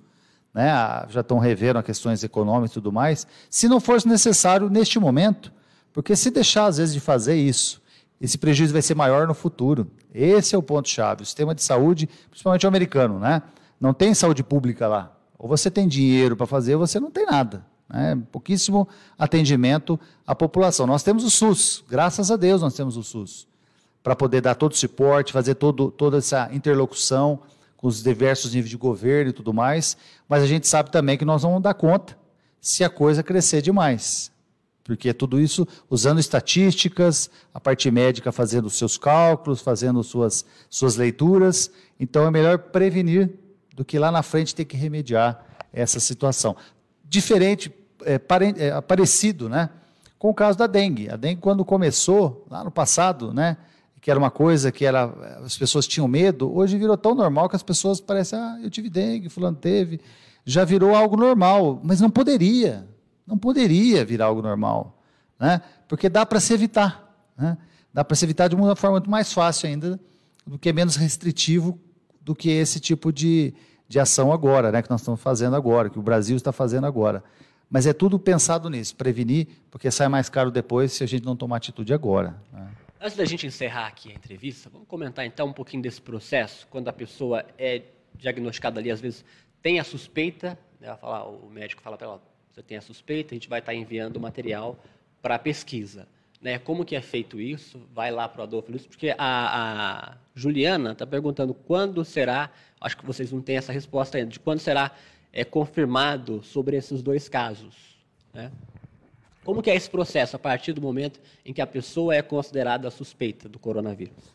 né? 0.55 0.71
já 1.09 1.23
estão 1.23 1.41
revendo 1.41 1.81
as 1.81 1.85
questões 1.85 2.23
econômicas 2.23 2.71
e 2.71 2.75
tudo 2.75 2.93
mais, 2.93 3.27
se 3.51 3.69
não 3.69 3.81
fosse 3.81 4.07
necessário 4.07 4.71
neste 4.71 4.97
momento. 5.01 5.53
Porque 5.93 6.15
se 6.15 6.31
deixar, 6.31 6.67
às 6.67 6.79
vezes, 6.79 6.95
de 6.95 7.01
fazer 7.01 7.35
isso, 7.35 7.83
esse 8.21 8.39
prejuízo 8.39 8.73
vai 8.73 8.81
ser 8.81 8.95
maior 8.95 9.27
no 9.27 9.35
futuro. 9.35 9.91
Esse 10.15 10.55
é 10.55 10.59
o 10.59 10.63
ponto-chave. 10.63 11.23
O 11.23 11.27
sistema 11.27 11.55
de 11.55 11.63
saúde, 11.63 12.09
principalmente 12.31 12.65
o 12.65 12.69
americano, 12.69 13.19
né? 13.19 13.43
não 13.81 13.93
tem 13.93 14.15
saúde 14.15 14.45
pública 14.45 14.87
lá. 14.87 15.13
Ou 15.37 15.49
você 15.49 15.69
tem 15.69 15.89
dinheiro 15.89 16.37
para 16.37 16.47
fazer, 16.47 16.77
ou 16.77 16.87
você 16.87 17.01
não 17.01 17.11
tem 17.11 17.27
nada. 17.27 17.72
Né? 17.89 18.21
Pouquíssimo 18.31 18.89
atendimento 19.19 19.99
à 20.27 20.35
população. 20.35 20.87
Nós 20.87 21.03
temos 21.03 21.25
o 21.25 21.31
SUS, 21.31 21.85
graças 21.89 22.31
a 22.31 22.37
Deus 22.37 22.63
nós 22.63 22.75
temos 22.75 22.97
o 22.97 23.03
SUS 23.03 23.47
para 24.03 24.17
poder 24.17 24.41
dar 24.41 24.55
todo 24.55 24.73
o 24.73 24.77
suporte, 24.77 25.33
fazer 25.33 25.55
todo, 25.55 25.91
toda 25.91 26.19
essa 26.19 26.51
interlocução 26.53 27.41
com 27.77 27.87
os 27.87 28.03
diversos 28.03 28.53
níveis 28.53 28.71
de 28.71 28.77
governo 28.77 29.31
e 29.31 29.33
tudo 29.33 29.53
mais, 29.53 29.97
mas 30.29 30.43
a 30.43 30.47
gente 30.47 30.67
sabe 30.67 30.91
também 30.91 31.17
que 31.17 31.25
nós 31.25 31.43
vamos 31.43 31.63
dar 31.63 31.75
conta 31.75 32.17
se 32.61 32.85
a 32.85 32.91
coisa 32.91 33.23
crescer 33.23 33.61
demais. 33.61 34.31
Porque 34.85 35.13
tudo 35.13 35.41
isso 35.41 35.67
usando 35.89 36.19
estatísticas, 36.19 37.31
a 37.55 37.61
parte 37.61 37.91
médica 37.91 38.33
fazendo 38.33 38.69
seus 38.69 38.99
cálculos, 38.99 39.61
fazendo 39.61 40.03
suas, 40.03 40.45
suas 40.69 40.97
leituras. 40.97 41.71
Então 41.99 42.27
é 42.27 42.31
melhor 42.31 42.59
prevenir 42.59 43.31
do 43.75 43.85
que 43.85 43.99
lá 43.99 44.11
na 44.11 44.23
frente 44.23 44.55
ter 44.55 44.65
que 44.65 44.77
remediar 44.77 45.45
essa 45.73 46.01
situação. 46.01 46.57
Diferente, 47.13 47.71
é, 48.07 48.19
pare, 48.19 48.55
é, 48.57 48.81
parecido 48.81 49.47
né, 49.47 49.69
com 50.19 50.31
o 50.31 50.35
caso 50.35 50.57
da 50.57 50.67
dengue. 50.67 51.11
A 51.11 51.17
dengue, 51.17 51.43
quando 51.43 51.63
começou, 51.63 52.47
lá 52.51 52.65
no 52.65 52.71
passado, 52.71 53.35
né, 53.35 53.59
que 54.01 54.11
era 54.11 54.19
uma 54.19 54.31
coisa 54.31 54.73
que 54.73 54.87
era, 54.87 55.05
as 55.45 55.59
pessoas 55.59 55.87
tinham 55.87 56.09
medo, 56.09 56.51
hoje 56.57 56.79
virou 56.79 56.97
tão 56.97 57.15
normal 57.15 57.51
que 57.51 57.57
as 57.57 57.63
pessoas 57.63 58.01
parecem, 58.01 58.39
ah, 58.39 58.59
eu 58.63 58.71
tive 58.71 58.89
dengue, 58.89 59.29
fulano 59.29 59.59
teve. 59.59 60.01
Já 60.43 60.65
virou 60.65 60.95
algo 60.95 61.15
normal, 61.15 61.79
mas 61.85 62.01
não 62.01 62.09
poderia. 62.09 62.89
Não 63.27 63.37
poderia 63.37 64.07
virar 64.07 64.25
algo 64.25 64.41
normal. 64.41 64.99
Né? 65.39 65.61
Porque 65.87 66.09
dá 66.09 66.25
para 66.25 66.41
se 66.41 66.55
evitar. 66.55 67.15
Né? 67.37 67.59
Dá 67.93 68.03
para 68.03 68.17
se 68.17 68.25
evitar 68.25 68.49
de 68.49 68.57
uma 68.57 68.75
forma 68.75 68.95
muito 68.95 69.11
mais 69.11 69.31
fácil 69.35 69.69
ainda, 69.69 70.01
do 70.47 70.59
que 70.59 70.73
menos 70.73 70.97
restritivo 70.97 71.79
do 72.23 72.35
que 72.35 72.49
esse 72.49 72.81
tipo 72.81 73.13
de, 73.13 73.53
de 73.89 73.99
ação 73.99 74.33
agora, 74.33 74.73
né? 74.73 74.83
que 74.83 74.91
nós 74.91 75.01
estamos 75.01 75.21
fazendo 75.21 75.55
agora, 75.57 75.91
que 75.91 75.99
o 75.99 76.03
Brasil 76.03 76.37
está 76.37 76.53
fazendo 76.53 76.87
agora. 76.87 77.23
Mas 77.69 77.87
é 77.87 77.93
tudo 77.93 78.19
pensado 78.19 78.69
nisso, 78.69 78.95
prevenir, 78.95 79.49
porque 79.71 79.91
sai 79.91 80.09
mais 80.09 80.29
caro 80.29 80.51
depois 80.51 80.93
se 80.93 81.03
a 81.03 81.07
gente 81.07 81.25
não 81.25 81.35
tomar 81.35 81.57
atitude 81.57 81.93
agora. 81.95 82.37
Né? 82.53 82.71
Antes 83.01 83.17
da 83.17 83.25
gente 83.25 83.47
encerrar 83.47 83.87
aqui 83.87 84.11
a 84.11 84.15
entrevista, 84.15 84.71
vamos 84.71 84.87
comentar 84.87 85.27
então 85.27 85.49
um 85.49 85.53
pouquinho 85.53 85.83
desse 85.83 86.01
processo, 86.01 86.67
quando 86.71 86.89
a 86.89 86.93
pessoa 86.93 87.45
é 87.59 87.83
diagnosticada 88.15 88.79
ali, 88.79 88.91
às 88.91 89.01
vezes 89.01 89.25
tem 89.63 89.81
a 89.81 89.85
suspeita, 89.85 90.59
né, 90.81 90.95
falar, 91.01 91.27
o 91.27 91.51
médico 91.51 91.83
fala 91.83 91.97
para 91.97 92.07
ela, 92.07 92.23
você 92.53 92.63
tem 92.63 92.77
a 92.77 92.81
suspeita, 92.81 93.35
a 93.35 93.37
gente 93.37 93.49
vai 93.49 93.61
estar 93.61 93.75
enviando 93.75 94.17
o 94.17 94.21
material 94.21 94.79
para 95.23 95.37
a 95.37 95.39
pesquisa. 95.39 96.07
Né? 96.43 96.59
Como 96.59 96.85
que 96.85 96.97
é 96.97 97.01
feito 97.01 97.41
isso? 97.41 97.81
Vai 97.95 98.11
lá 98.11 98.29
para 98.29 98.41
o 98.41 98.43
Adolfo 98.43 98.73
Lúcio, 98.73 98.89
porque 98.89 99.15
a, 99.17 99.17
a 99.19 100.17
Juliana 100.35 100.91
está 100.91 101.07
perguntando 101.07 101.55
quando 101.55 102.05
será, 102.05 102.51
acho 102.81 102.97
que 102.97 103.07
vocês 103.07 103.31
não 103.31 103.41
têm 103.41 103.57
essa 103.57 103.73
resposta 103.73 104.19
ainda, 104.19 104.31
de 104.31 104.41
quando 104.41 104.59
será 104.59 104.91
é, 105.33 105.45
confirmado 105.45 106.43
sobre 106.43 106.77
esses 106.77 107.01
dois 107.01 107.29
casos. 107.29 107.97
Né? 108.35 108.51
Como 109.45 109.63
que 109.63 109.71
é 109.71 109.77
esse 109.77 109.89
processo 109.89 110.35
a 110.35 110.39
partir 110.39 110.73
do 110.73 110.83
momento 110.83 111.21
em 111.47 111.53
que 111.53 111.61
a 111.61 111.67
pessoa 111.67 112.15
é 112.15 112.23
considerada 112.23 112.91
suspeita 112.91 113.49
do 113.49 113.59
coronavírus? 113.59 114.35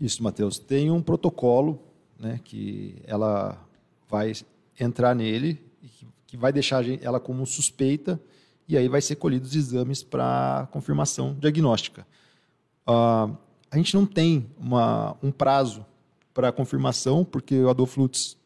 Isso, 0.00 0.22
Matheus. 0.22 0.58
Tem 0.58 0.90
um 0.90 1.02
protocolo 1.02 1.82
né, 2.18 2.40
que 2.42 2.96
ela 3.06 3.62
vai 4.08 4.32
entrar 4.80 5.14
nele, 5.14 5.60
que 6.26 6.36
vai 6.36 6.52
deixar 6.52 6.82
ela 7.02 7.20
como 7.20 7.46
suspeita, 7.46 8.18
e 8.68 8.76
aí 8.76 8.88
vai 8.88 9.00
ser 9.00 9.16
colhidos 9.16 9.50
os 9.50 9.56
exames 9.56 10.02
para 10.02 10.68
confirmação 10.70 11.36
diagnóstica. 11.38 12.06
Uh, 12.86 13.36
a 13.70 13.76
gente 13.76 13.94
não 13.94 14.06
tem 14.06 14.46
uma, 14.58 15.16
um 15.22 15.30
prazo 15.30 15.84
para 16.34 16.52
confirmação, 16.52 17.24
porque 17.24 17.58
o 17.60 17.70
Adolfo 17.70 18.00
Lutz 18.00 18.36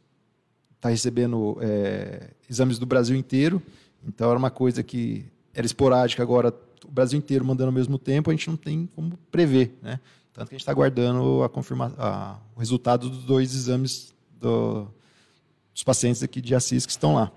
está 0.76 0.88
recebendo 0.88 1.59
é, 1.61 2.31
exames 2.48 2.79
do 2.79 2.87
Brasil 2.87 3.16
inteiro, 3.16 3.62
então 4.07 4.29
era 4.29 4.38
uma 4.38 4.50
coisa 4.50 4.83
que 4.83 5.24
era 5.55 5.66
esporádica, 5.66 6.22
agora 6.22 6.55
o 6.85 6.90
Brasil 6.90 7.18
inteiro 7.18 7.44
mandando 7.44 7.68
ao 7.68 7.72
mesmo 7.72 7.98
tempo, 7.98 8.31
a 8.31 8.33
gente 8.33 8.48
não 8.48 8.57
tem 8.57 8.88
como 8.94 9.16
prever. 9.31 9.76
Né? 9.83 9.98
Tanto 10.33 10.48
que 10.48 10.55
a 10.55 10.59
gente 10.59 10.62
está 10.62 10.72
aguardando 10.72 11.42
a 11.42 11.48
confirma, 11.48 11.94
a, 11.98 12.37
o 12.55 12.61
resultado 12.61 13.09
dos 13.09 13.24
dois 13.24 13.55
exames 13.55 14.14
do, 14.38 14.87
dos 15.72 15.83
pacientes 15.83 16.22
aqui 16.22 16.40
de 16.40 16.55
Assis 16.55 16.87
que 16.87 16.92
estão 16.92 17.14
lá. 17.14 17.33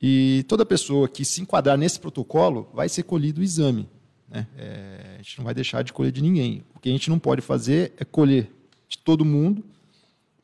E 0.00 0.44
toda 0.48 0.64
pessoa 0.64 1.08
que 1.08 1.24
se 1.24 1.42
enquadrar 1.42 1.76
nesse 1.76 2.00
protocolo 2.00 2.68
vai 2.72 2.88
ser 2.88 3.02
colhido 3.02 3.40
o 3.40 3.44
exame. 3.44 3.88
Né? 4.28 4.46
É, 4.56 5.16
a 5.18 5.22
gente 5.22 5.38
não 5.38 5.44
vai 5.44 5.54
deixar 5.54 5.82
de 5.82 5.92
colher 5.92 6.12
de 6.12 6.22
ninguém. 6.22 6.64
O 6.74 6.78
que 6.78 6.88
a 6.88 6.92
gente 6.92 7.10
não 7.10 7.18
pode 7.18 7.42
fazer 7.42 7.92
é 7.98 8.04
colher 8.04 8.50
de 8.88 8.96
todo 8.98 9.24
mundo, 9.24 9.64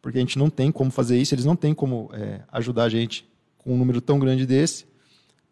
porque 0.03 0.19
a 0.19 0.21
gente 0.21 0.39
não 0.39 0.51
tem 0.51 0.71
como 0.71 0.91
fazer 0.91 1.19
isso, 1.19 1.35
eles 1.35 1.45
não 1.45 1.57
têm 1.57 1.75
como 1.75 2.11
é, 2.13 2.43
ajudar 2.53 2.85
a 2.85 2.89
gente 2.89 3.27
com 3.59 3.75
um 3.75 3.79
número 3.79 4.01
tão 4.01 4.19
grande 4.19 4.47
desse 4.47 4.87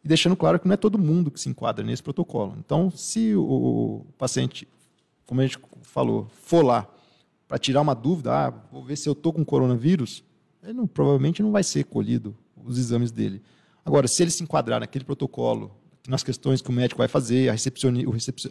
e 0.04 0.08
deixando 0.08 0.36
claro 0.36 0.60
que 0.60 0.66
não 0.68 0.74
é 0.74 0.76
todo 0.76 0.98
mundo 0.98 1.30
que 1.30 1.40
se 1.40 1.48
enquadra 1.48 1.84
nesse 1.84 2.02
protocolo. 2.02 2.54
Então, 2.58 2.90
se 2.90 3.34
o 3.34 4.04
paciente, 4.18 4.68
como 5.26 5.40
a 5.40 5.46
gente 5.46 5.58
falou, 5.82 6.28
for 6.42 6.62
lá 6.62 6.86
para 7.48 7.58
tirar 7.58 7.80
uma 7.80 7.94
dúvida, 7.94 8.32
ah, 8.32 8.50
vou 8.70 8.84
ver 8.84 8.96
se 8.96 9.08
eu 9.08 9.14
estou 9.14 9.32
com 9.32 9.44
coronavírus, 9.44 10.22
ele 10.62 10.74
não, 10.74 10.86
provavelmente 10.86 11.42
não 11.42 11.50
vai 11.50 11.62
ser 11.62 11.84
colhido 11.84 12.36
os 12.64 12.78
exames 12.78 13.10
dele. 13.10 13.42
Agora, 13.84 14.08
se 14.08 14.22
ele 14.22 14.30
se 14.30 14.42
enquadrar 14.42 14.80
naquele 14.80 15.04
protocolo, 15.04 15.70
nas 16.08 16.22
questões 16.22 16.62
que 16.62 16.70
o 16.70 16.72
médico 16.72 16.98
vai 16.98 17.08
fazer, 17.08 17.48
a, 17.48 17.52
recepcione, 17.52 18.04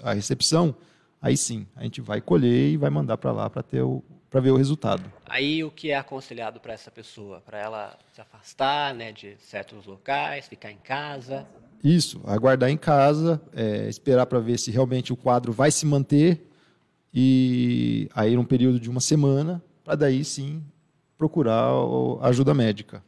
a 0.03 0.13
recepção, 0.13 0.75
aí 1.21 1.35
sim, 1.35 1.65
a 1.75 1.83
gente 1.83 2.01
vai 2.01 2.21
colher 2.21 2.71
e 2.71 2.77
vai 2.77 2.89
mandar 2.89 3.17
para 3.17 3.31
lá 3.31 3.49
para 3.49 3.63
ter 3.63 3.81
o, 3.81 4.03
para 4.29 4.41
ver 4.41 4.51
o 4.51 4.57
resultado. 4.57 5.03
Aí 5.27 5.63
o 5.63 5.71
que 5.71 5.91
é 5.91 5.97
aconselhado 5.97 6.59
para 6.59 6.73
essa 6.73 6.91
pessoa? 6.91 7.41
Para 7.41 7.59
ela 7.59 7.97
se 8.13 8.21
afastar 8.21 8.93
né, 8.93 9.11
de 9.11 9.35
certos 9.39 9.85
locais, 9.85 10.47
ficar 10.47 10.71
em 10.71 10.77
casa? 10.77 11.47
Isso, 11.83 12.21
aguardar 12.25 12.69
em 12.69 12.77
casa, 12.77 13.41
é, 13.53 13.87
esperar 13.89 14.25
para 14.25 14.39
ver 14.39 14.57
se 14.57 14.71
realmente 14.71 15.11
o 15.11 15.17
quadro 15.17 15.51
vai 15.51 15.69
se 15.69 15.85
manter 15.85 16.49
e 17.13 18.09
aí 18.15 18.35
num 18.35 18.45
período 18.45 18.79
de 18.79 18.89
uma 18.89 19.01
semana, 19.01 19.61
para 19.83 19.95
daí 19.95 20.23
sim 20.23 20.63
procurar 21.17 21.71
ajuda 22.21 22.53
médica. 22.53 23.03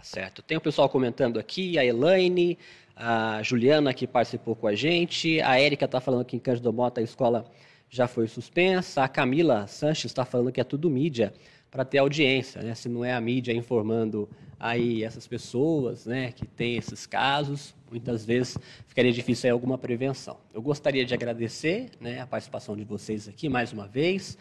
Tá 0.00 0.04
certo. 0.04 0.40
Tem 0.40 0.56
o 0.56 0.60
pessoal 0.62 0.88
comentando 0.88 1.38
aqui, 1.38 1.78
a 1.78 1.84
Elaine, 1.84 2.56
a 2.96 3.42
Juliana 3.42 3.92
que 3.92 4.06
participou 4.06 4.56
com 4.56 4.66
a 4.66 4.74
gente, 4.74 5.42
a 5.42 5.60
Érica 5.60 5.84
está 5.84 6.00
falando 6.00 6.24
que 6.24 6.34
em 6.34 6.38
Cândido 6.38 6.72
Mota 6.72 7.02
a 7.02 7.04
escola 7.04 7.44
já 7.90 8.08
foi 8.08 8.26
suspensa, 8.26 9.04
a 9.04 9.08
Camila 9.08 9.66
Sanches 9.66 10.06
está 10.06 10.24
falando 10.24 10.50
que 10.50 10.58
é 10.58 10.64
tudo 10.64 10.88
mídia 10.88 11.34
para 11.70 11.84
ter 11.84 11.98
audiência, 11.98 12.62
né? 12.62 12.74
Se 12.74 12.88
não 12.88 13.04
é 13.04 13.12
a 13.12 13.20
mídia 13.20 13.52
informando 13.52 14.26
aí 14.58 15.04
essas 15.04 15.26
pessoas, 15.26 16.06
né, 16.06 16.32
que 16.32 16.46
tem 16.46 16.76
esses 16.76 17.04
casos, 17.04 17.74
muitas 17.90 18.24
vezes 18.24 18.56
ficaria 18.86 19.12
difícil 19.12 19.48
aí 19.48 19.52
alguma 19.52 19.76
prevenção. 19.76 20.38
Eu 20.54 20.62
gostaria 20.62 21.04
de 21.04 21.12
agradecer, 21.12 21.90
né, 22.00 22.22
a 22.22 22.26
participação 22.26 22.74
de 22.74 22.84
vocês 22.84 23.28
aqui 23.28 23.50
mais 23.50 23.70
uma 23.70 23.86
vez. 23.86 24.38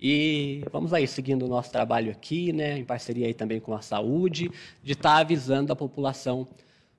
E 0.00 0.64
vamos 0.72 0.94
aí 0.94 1.06
seguindo 1.06 1.44
o 1.44 1.48
nosso 1.48 1.70
trabalho 1.70 2.10
aqui, 2.10 2.52
né, 2.52 2.78
em 2.78 2.84
parceria 2.84 3.26
aí 3.26 3.34
também 3.34 3.60
com 3.60 3.74
a 3.74 3.82
saúde, 3.82 4.50
de 4.82 4.92
estar 4.92 5.14
tá 5.14 5.18
avisando 5.18 5.72
a 5.72 5.76
população 5.76 6.48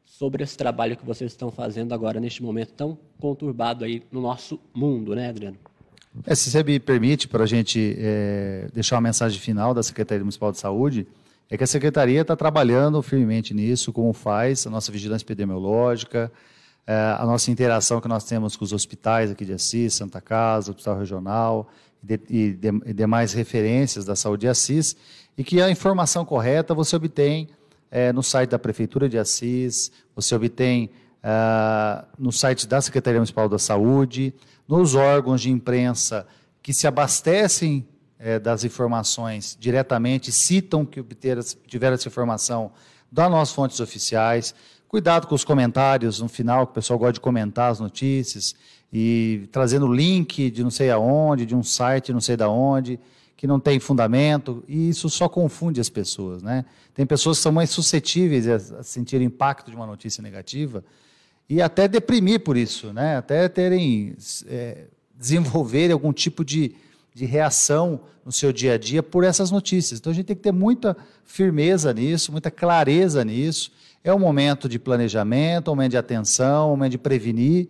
sobre 0.05 0.43
esse 0.43 0.55
trabalho 0.55 0.95
que 0.95 1.05
vocês 1.05 1.31
estão 1.31 1.49
fazendo 1.49 1.93
agora 1.93 2.19
neste 2.19 2.43
momento 2.43 2.73
tão 2.73 2.97
conturbado 3.19 3.83
aí 3.83 4.03
no 4.11 4.21
nosso 4.21 4.59
mundo, 4.71 5.15
né, 5.15 5.29
Adriano? 5.29 5.57
É, 6.27 6.35
se 6.35 6.51
você 6.51 6.63
me 6.63 6.79
permite, 6.79 7.27
para 7.27 7.43
a 7.43 7.47
gente 7.47 7.95
é, 7.97 8.67
deixar 8.73 8.97
uma 8.97 9.01
mensagem 9.01 9.39
final 9.39 9.73
da 9.73 9.81
Secretaria 9.81 10.23
Municipal 10.23 10.51
de 10.51 10.59
Saúde, 10.59 11.07
é 11.49 11.57
que 11.57 11.63
a 11.63 11.67
Secretaria 11.67 12.21
está 12.21 12.35
trabalhando 12.35 13.01
firmemente 13.01 13.53
nisso, 13.53 13.91
como 13.91 14.13
faz 14.13 14.67
a 14.67 14.69
nossa 14.69 14.91
vigilância 14.91 15.23
epidemiológica, 15.23 16.31
é, 16.85 16.93
a 17.17 17.25
nossa 17.25 17.49
interação 17.49 17.99
que 17.99 18.07
nós 18.07 18.25
temos 18.25 18.55
com 18.55 18.63
os 18.63 18.73
hospitais 18.73 19.31
aqui 19.31 19.45
de 19.45 19.53
Assis, 19.53 19.93
Santa 19.93 20.21
Casa, 20.21 20.71
Hospital 20.71 20.99
Regional 20.99 21.67
e, 22.03 22.17
de, 22.17 22.21
e, 22.29 22.53
de, 22.53 22.93
demais 22.93 23.33
referências 23.33 24.05
da 24.05 24.15
saúde 24.15 24.41
de 24.41 24.47
Assis, 24.47 24.95
e 25.37 25.43
que 25.43 25.61
a 25.61 25.69
informação 25.69 26.25
correta 26.25 26.73
você 26.73 26.95
obtém 26.95 27.49
é, 27.89 28.11
no 28.13 28.23
site 28.23 28.49
da 28.49 28.59
Prefeitura 28.59 29.09
de 29.09 29.17
Assis, 29.17 29.91
você 30.15 30.33
obtém 30.35 30.89
é, 31.23 32.05
no 32.17 32.31
site 32.31 32.67
da 32.67 32.81
Secretaria 32.81 33.19
Municipal 33.19 33.47
da 33.47 33.59
Saúde, 33.59 34.33
nos 34.67 34.95
órgãos 34.95 35.41
de 35.41 35.51
imprensa 35.51 36.25
que 36.61 36.73
se 36.73 36.87
abastecem 36.87 37.87
é, 38.17 38.39
das 38.39 38.63
informações 38.63 39.57
diretamente, 39.59 40.31
citam 40.31 40.85
que 40.85 40.99
obteram, 40.99 41.41
tiveram 41.65 41.95
essa 41.95 42.07
informação 42.07 42.71
das 43.11 43.29
nossas 43.29 43.53
fontes 43.53 43.79
oficiais. 43.79 44.55
Cuidado 44.87 45.27
com 45.27 45.35
os 45.35 45.43
comentários 45.43 46.19
no 46.19 46.29
final, 46.29 46.67
que 46.67 46.71
o 46.71 46.75
pessoal 46.75 46.99
gosta 46.99 47.13
de 47.13 47.19
comentar 47.19 47.71
as 47.71 47.79
notícias 47.79 48.55
e 48.91 49.47
trazendo 49.51 49.91
link 49.91 50.49
de 50.49 50.63
não 50.63 50.71
sei 50.71 50.89
aonde, 50.89 51.45
de 51.45 51.55
um 51.55 51.63
site 51.63 52.11
não 52.11 52.21
sei 52.21 52.35
da 52.35 52.49
onde, 52.49 52.99
que 53.37 53.47
não 53.47 53.59
tem 53.59 53.79
fundamento, 53.79 54.63
e 54.67 54.89
isso 54.89 55.09
só 55.09 55.27
confunde 55.27 55.81
as 55.81 55.89
pessoas. 55.89 56.43
Né? 56.43 56.65
Tem 56.93 57.05
pessoas 57.05 57.37
que 57.37 57.43
são 57.43 57.51
mais 57.51 57.69
suscetíveis 57.69 58.47
a 58.47 58.83
sentir 58.83 59.17
o 59.17 59.23
impacto 59.23 59.71
de 59.71 59.75
uma 59.75 59.87
notícia 59.87 60.21
negativa 60.21 60.83
e 61.49 61.61
até 61.61 61.87
deprimir 61.87 62.41
por 62.41 62.55
isso, 62.55 62.93
né? 62.93 63.17
até 63.17 63.49
terem, 63.49 64.15
é, 64.47 64.85
desenvolver 65.17 65.91
algum 65.91 66.13
tipo 66.13 66.45
de 66.45 66.75
de 67.13 67.25
reação 67.25 68.01
no 68.25 68.31
seu 68.31 68.53
dia 68.53 68.73
a 68.73 68.77
dia 68.77 69.03
por 69.03 69.23
essas 69.23 69.51
notícias. 69.51 69.99
Então 69.99 70.11
a 70.11 70.15
gente 70.15 70.25
tem 70.25 70.35
que 70.35 70.41
ter 70.41 70.51
muita 70.51 70.95
firmeza 71.23 71.93
nisso, 71.93 72.31
muita 72.31 72.49
clareza 72.49 73.23
nisso. 73.23 73.71
É 74.03 74.13
um 74.13 74.19
momento 74.19 74.69
de 74.69 74.79
planejamento, 74.79 75.69
um 75.69 75.75
momento 75.75 75.91
de 75.91 75.97
atenção, 75.97 76.67
um 76.67 76.71
momento 76.71 76.91
de 76.91 76.97
prevenir, 76.97 77.69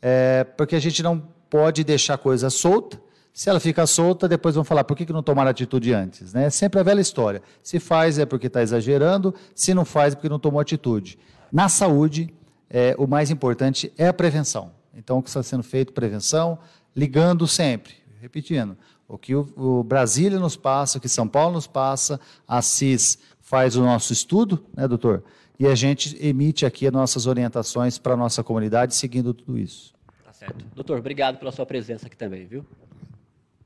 é, 0.00 0.44
porque 0.44 0.76
a 0.76 0.80
gente 0.80 1.02
não 1.02 1.22
pode 1.50 1.84
deixar 1.84 2.18
coisa 2.18 2.50
solta. 2.50 3.00
Se 3.32 3.48
ela 3.48 3.60
fica 3.60 3.86
solta, 3.86 4.26
depois 4.26 4.54
vão 4.54 4.64
falar 4.64 4.84
por 4.84 4.96
que, 4.96 5.06
que 5.06 5.12
não 5.12 5.22
tomaram 5.22 5.50
atitude 5.50 5.92
antes. 5.92 6.32
Né? 6.32 6.46
É 6.46 6.50
sempre 6.50 6.80
a 6.80 6.82
velha 6.82 7.00
história. 7.00 7.40
Se 7.62 7.78
faz 7.78 8.18
é 8.18 8.26
porque 8.26 8.48
está 8.48 8.62
exagerando, 8.62 9.34
se 9.54 9.72
não 9.72 9.84
faz 9.84 10.12
é 10.12 10.16
porque 10.16 10.28
não 10.28 10.38
tomou 10.38 10.60
atitude. 10.60 11.18
Na 11.50 11.68
saúde, 11.68 12.34
é, 12.68 12.94
o 12.98 13.06
mais 13.06 13.30
importante 13.30 13.92
é 13.96 14.08
a 14.08 14.12
prevenção. 14.12 14.72
Então, 14.92 15.18
o 15.18 15.22
que 15.22 15.28
está 15.28 15.42
sendo 15.42 15.62
feito, 15.62 15.92
prevenção, 15.92 16.58
ligando 16.96 17.46
sempre 17.46 17.98
repetindo, 18.20 18.76
o 19.06 19.16
que 19.16 19.34
o, 19.34 19.48
o 19.56 19.82
Brasília 19.82 20.38
nos 20.38 20.56
passa, 20.56 20.98
o 20.98 21.00
que 21.00 21.08
São 21.08 21.26
Paulo 21.26 21.54
nos 21.54 21.66
passa, 21.66 22.20
a 22.46 22.60
CIS 22.60 23.18
faz 23.40 23.76
o 23.76 23.82
nosso 23.82 24.12
estudo, 24.12 24.64
né, 24.76 24.86
doutor? 24.86 25.24
E 25.58 25.66
a 25.66 25.74
gente 25.74 26.16
emite 26.24 26.64
aqui 26.64 26.86
as 26.86 26.92
nossas 26.92 27.26
orientações 27.26 27.98
para 27.98 28.14
a 28.14 28.16
nossa 28.16 28.44
comunidade, 28.44 28.94
seguindo 28.94 29.34
tudo 29.34 29.58
isso. 29.58 29.92
Tá 30.24 30.32
certo. 30.32 30.64
Doutor, 30.74 30.98
obrigado 30.98 31.38
pela 31.38 31.50
sua 31.50 31.66
presença 31.66 32.06
aqui 32.06 32.16
também, 32.16 32.46
viu? 32.46 32.64